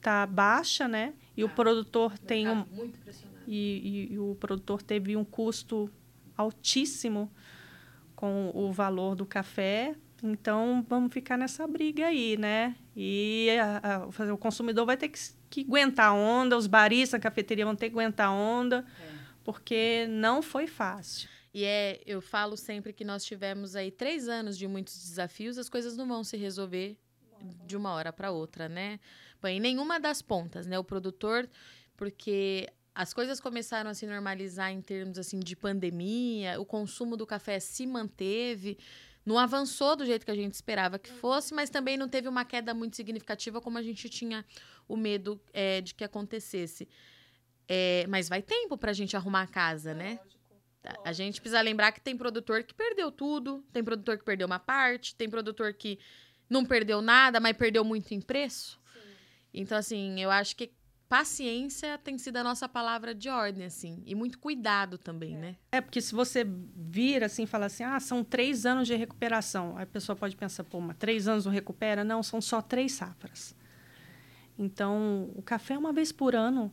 [0.00, 1.14] tá baixa, né?
[1.36, 2.64] E ah, o produtor tem um.
[3.46, 5.90] E, e, e o produtor teve um custo
[6.36, 7.30] altíssimo
[8.22, 9.96] com o valor do café.
[10.22, 12.76] Então, vamos ficar nessa briga aí, né?
[12.94, 15.18] E a, a, o consumidor vai ter que,
[15.50, 19.12] que aguentar a onda, os baristas, a cafeteria vão ter que aguentar a onda, é.
[19.42, 21.28] porque não foi fácil.
[21.52, 25.68] E é, eu falo sempre que nós tivemos aí três anos de muitos desafios, as
[25.68, 26.96] coisas não vão se resolver
[27.66, 29.00] de uma hora para outra, né?
[29.42, 30.78] Em nenhuma das pontas, né?
[30.78, 31.50] O produtor,
[31.96, 37.26] porque as coisas começaram a se normalizar em termos assim de pandemia, o consumo do
[37.26, 38.78] café se manteve,
[39.24, 42.44] não avançou do jeito que a gente esperava que fosse, mas também não teve uma
[42.44, 44.44] queda muito significativa como a gente tinha
[44.86, 46.88] o medo é, de que acontecesse.
[47.68, 50.18] É, mas vai tempo para a gente arrumar a casa, né?
[51.04, 54.58] A gente precisa lembrar que tem produtor que perdeu tudo, tem produtor que perdeu uma
[54.58, 55.98] parte, tem produtor que
[56.50, 58.80] não perdeu nada, mas perdeu muito em preço.
[59.54, 60.72] Então, assim, eu acho que
[61.12, 64.02] paciência tem sido a nossa palavra de ordem, assim.
[64.06, 65.38] E muito cuidado também, é.
[65.38, 65.56] né?
[65.70, 69.76] É, porque se você vir assim e falar assim, ah, são três anos de recuperação.
[69.76, 72.02] A pessoa pode pensar, pô, mas três anos não recupera?
[72.02, 73.54] Não, são só três safras.
[74.58, 76.72] Então, o café é uma vez por ano.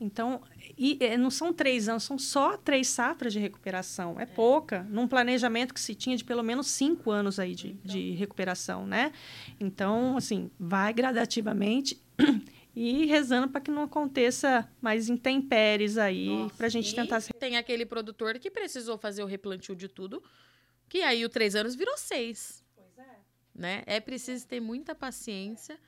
[0.00, 0.40] Então,
[0.78, 4.20] e, e, não são três anos, são só três safras de recuperação.
[4.20, 7.72] É, é, pouca, num planejamento que se tinha de pelo menos cinco anos aí de,
[7.72, 7.92] então.
[7.92, 9.10] de recuperação, né?
[9.58, 12.00] Então, assim, vai gradativamente
[12.82, 17.20] e rezando para que não aconteça mais intempéries aí, para a gente tentar...
[17.38, 20.22] Tem aquele produtor que precisou fazer o replantio de tudo,
[20.88, 22.64] que aí o três anos virou seis.
[22.74, 23.18] Pois é.
[23.54, 23.82] Né?
[23.86, 25.78] É preciso ter muita paciência...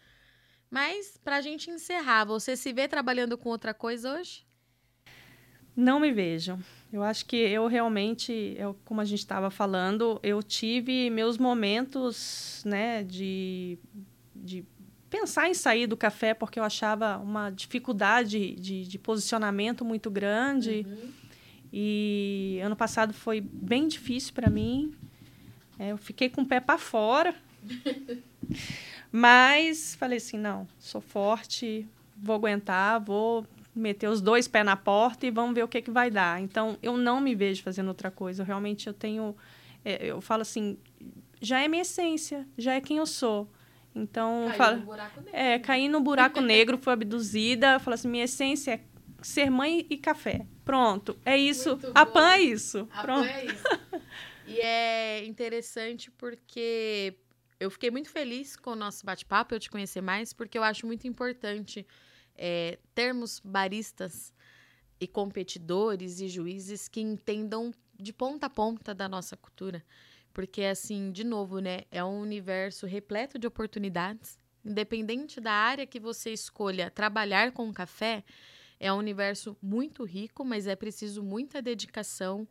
[0.75, 4.43] Mas, para a gente encerrar, você se vê trabalhando com outra coisa hoje?
[5.77, 6.59] Não me vejo.
[6.91, 12.63] Eu acho que eu realmente, eu, como a gente estava falando, eu tive meus momentos
[12.65, 13.79] né, de,
[14.35, 14.65] de
[15.13, 20.87] pensar em sair do café, porque eu achava uma dificuldade de, de posicionamento muito grande.
[20.89, 21.11] Uhum.
[21.71, 24.95] E ano passado foi bem difícil para mim.
[25.79, 27.35] É, eu fiquei com o pé para fora.
[29.13, 31.87] Mas falei assim, não, sou forte,
[32.17, 35.91] vou aguentar, vou meter os dois pés na porta e vamos ver o que, que
[35.91, 36.41] vai dar.
[36.41, 38.43] Então, eu não me vejo fazendo outra coisa.
[38.43, 39.37] Eu, realmente, eu tenho...
[39.85, 40.79] É, eu falo assim,
[41.39, 43.47] já é minha essência, já é quem eu sou.
[43.95, 45.39] Então, Caiu falo, no buraco negro.
[45.39, 47.79] É, caí no buraco negro, fui abduzida.
[47.79, 48.81] Falo assim, minha essência é
[49.23, 50.47] ser mãe e café.
[50.65, 51.79] Pronto, é isso.
[51.95, 52.89] A PAN é isso.
[52.93, 53.27] A Pronto.
[53.27, 53.63] É isso.
[54.45, 57.15] E é interessante porque
[57.61, 60.85] eu fiquei muito feliz com o nosso bate-papo, eu te conhecer mais, porque eu acho
[60.85, 61.87] muito importante
[62.37, 64.35] é, termos baristas
[65.01, 69.85] e competidores e juízes que entendam de ponta a ponta da nossa cultura.
[70.33, 74.39] Porque, assim, de novo, né, é um universo repleto de oportunidades.
[74.65, 78.25] Independente da área que você escolha trabalhar com café,
[78.79, 82.47] é um universo muito rico, mas é preciso muita dedicação,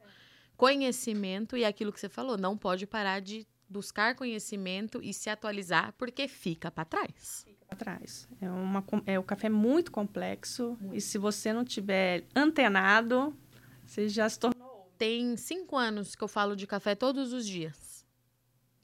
[0.55, 5.93] conhecimento e aquilo que você falou, não pode parar de buscar conhecimento e se atualizar,
[5.97, 7.43] porque fica para trás.
[7.45, 8.27] Fica para trás.
[8.41, 10.95] É, uma, é o café é muito complexo muito.
[10.95, 13.33] e se você não tiver antenado,
[13.85, 14.60] você já se tornou.
[15.01, 18.05] Tem cinco anos que eu falo de café todos os dias.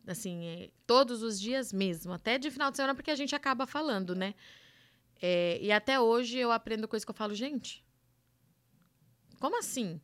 [0.07, 2.11] Assim, é, todos os dias mesmo.
[2.11, 4.34] Até de final de semana, porque a gente acaba falando, né?
[5.22, 7.86] É, e até hoje eu aprendo coisas que eu falo, gente,
[9.39, 10.01] como assim?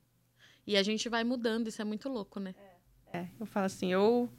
[0.68, 2.53] E a gente vai mudando, isso é muito louco, né?
[3.11, 4.30] É, é eu falo assim, eu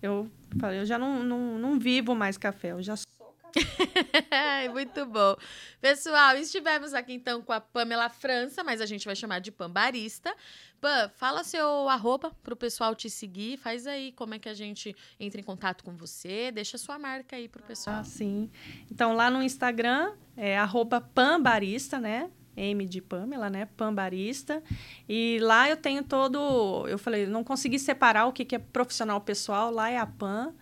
[0.00, 0.30] eu
[0.76, 3.15] eu já não, não, não vivo mais café, eu já sou.
[4.72, 5.36] Muito bom.
[5.80, 9.70] Pessoal, estivemos aqui então com a Pamela França, mas a gente vai chamar de Pam
[9.70, 10.34] Barista.
[10.80, 14.54] Pam, fala seu arroba para o pessoal te seguir, faz aí como é que a
[14.54, 17.96] gente entra em contato com você, deixa sua marca aí para o pessoal.
[18.00, 18.50] Ah, sim.
[18.90, 22.30] Então lá no Instagram é arroba Pam Barista, né?
[22.56, 23.68] M de Pamela, né?
[23.76, 24.62] Pambarista.
[25.08, 26.86] E lá eu tenho todo.
[26.88, 30.54] Eu falei, não consegui separar o que, que é profissional pessoal, lá é a Pam.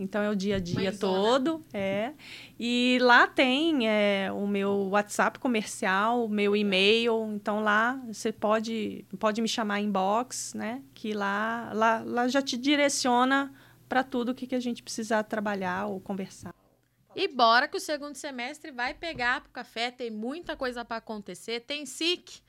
[0.00, 0.98] Então é o dia a dia Mãezona.
[0.98, 2.14] todo, é.
[2.58, 7.30] E lá tem é, o meu WhatsApp comercial, o meu e-mail.
[7.34, 10.82] Então lá você pode pode me chamar inbox, né?
[10.94, 13.52] Que lá lá, lá já te direciona
[13.88, 16.54] para tudo o que, que a gente precisar trabalhar ou conversar.
[17.14, 21.60] E bora que o segundo semestre vai pegar pro café, tem muita coisa para acontecer.
[21.60, 22.40] Tem SIC,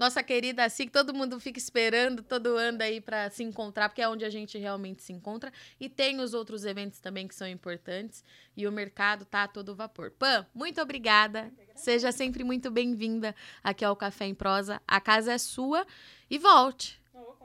[0.00, 4.08] nossa querida SIC, todo mundo fica esperando todo ano aí para se encontrar, porque é
[4.08, 5.52] onde a gente realmente se encontra.
[5.78, 8.24] E tem os outros eventos também que são importantes.
[8.56, 10.10] E o mercado tá a todo vapor.
[10.12, 11.52] Pan, muito obrigada.
[11.74, 14.80] Seja sempre muito bem-vinda aqui ao Café em Prosa.
[14.88, 15.86] A casa é sua
[16.30, 16.98] e volte.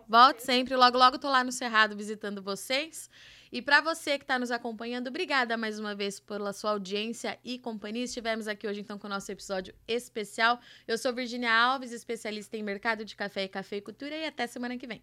[0.08, 0.78] Volte sempre.
[0.78, 3.10] Logo, logo tô lá no Cerrado visitando vocês.
[3.56, 7.58] E para você que está nos acompanhando, obrigada mais uma vez pela sua audiência e
[7.58, 8.04] companhia.
[8.04, 10.60] Estivemos aqui hoje então com o nosso episódio especial.
[10.86, 14.86] Eu sou Virginia Alves, especialista em mercado de café e cafeicultura e até semana que
[14.86, 15.02] vem.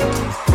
[0.00, 0.47] Música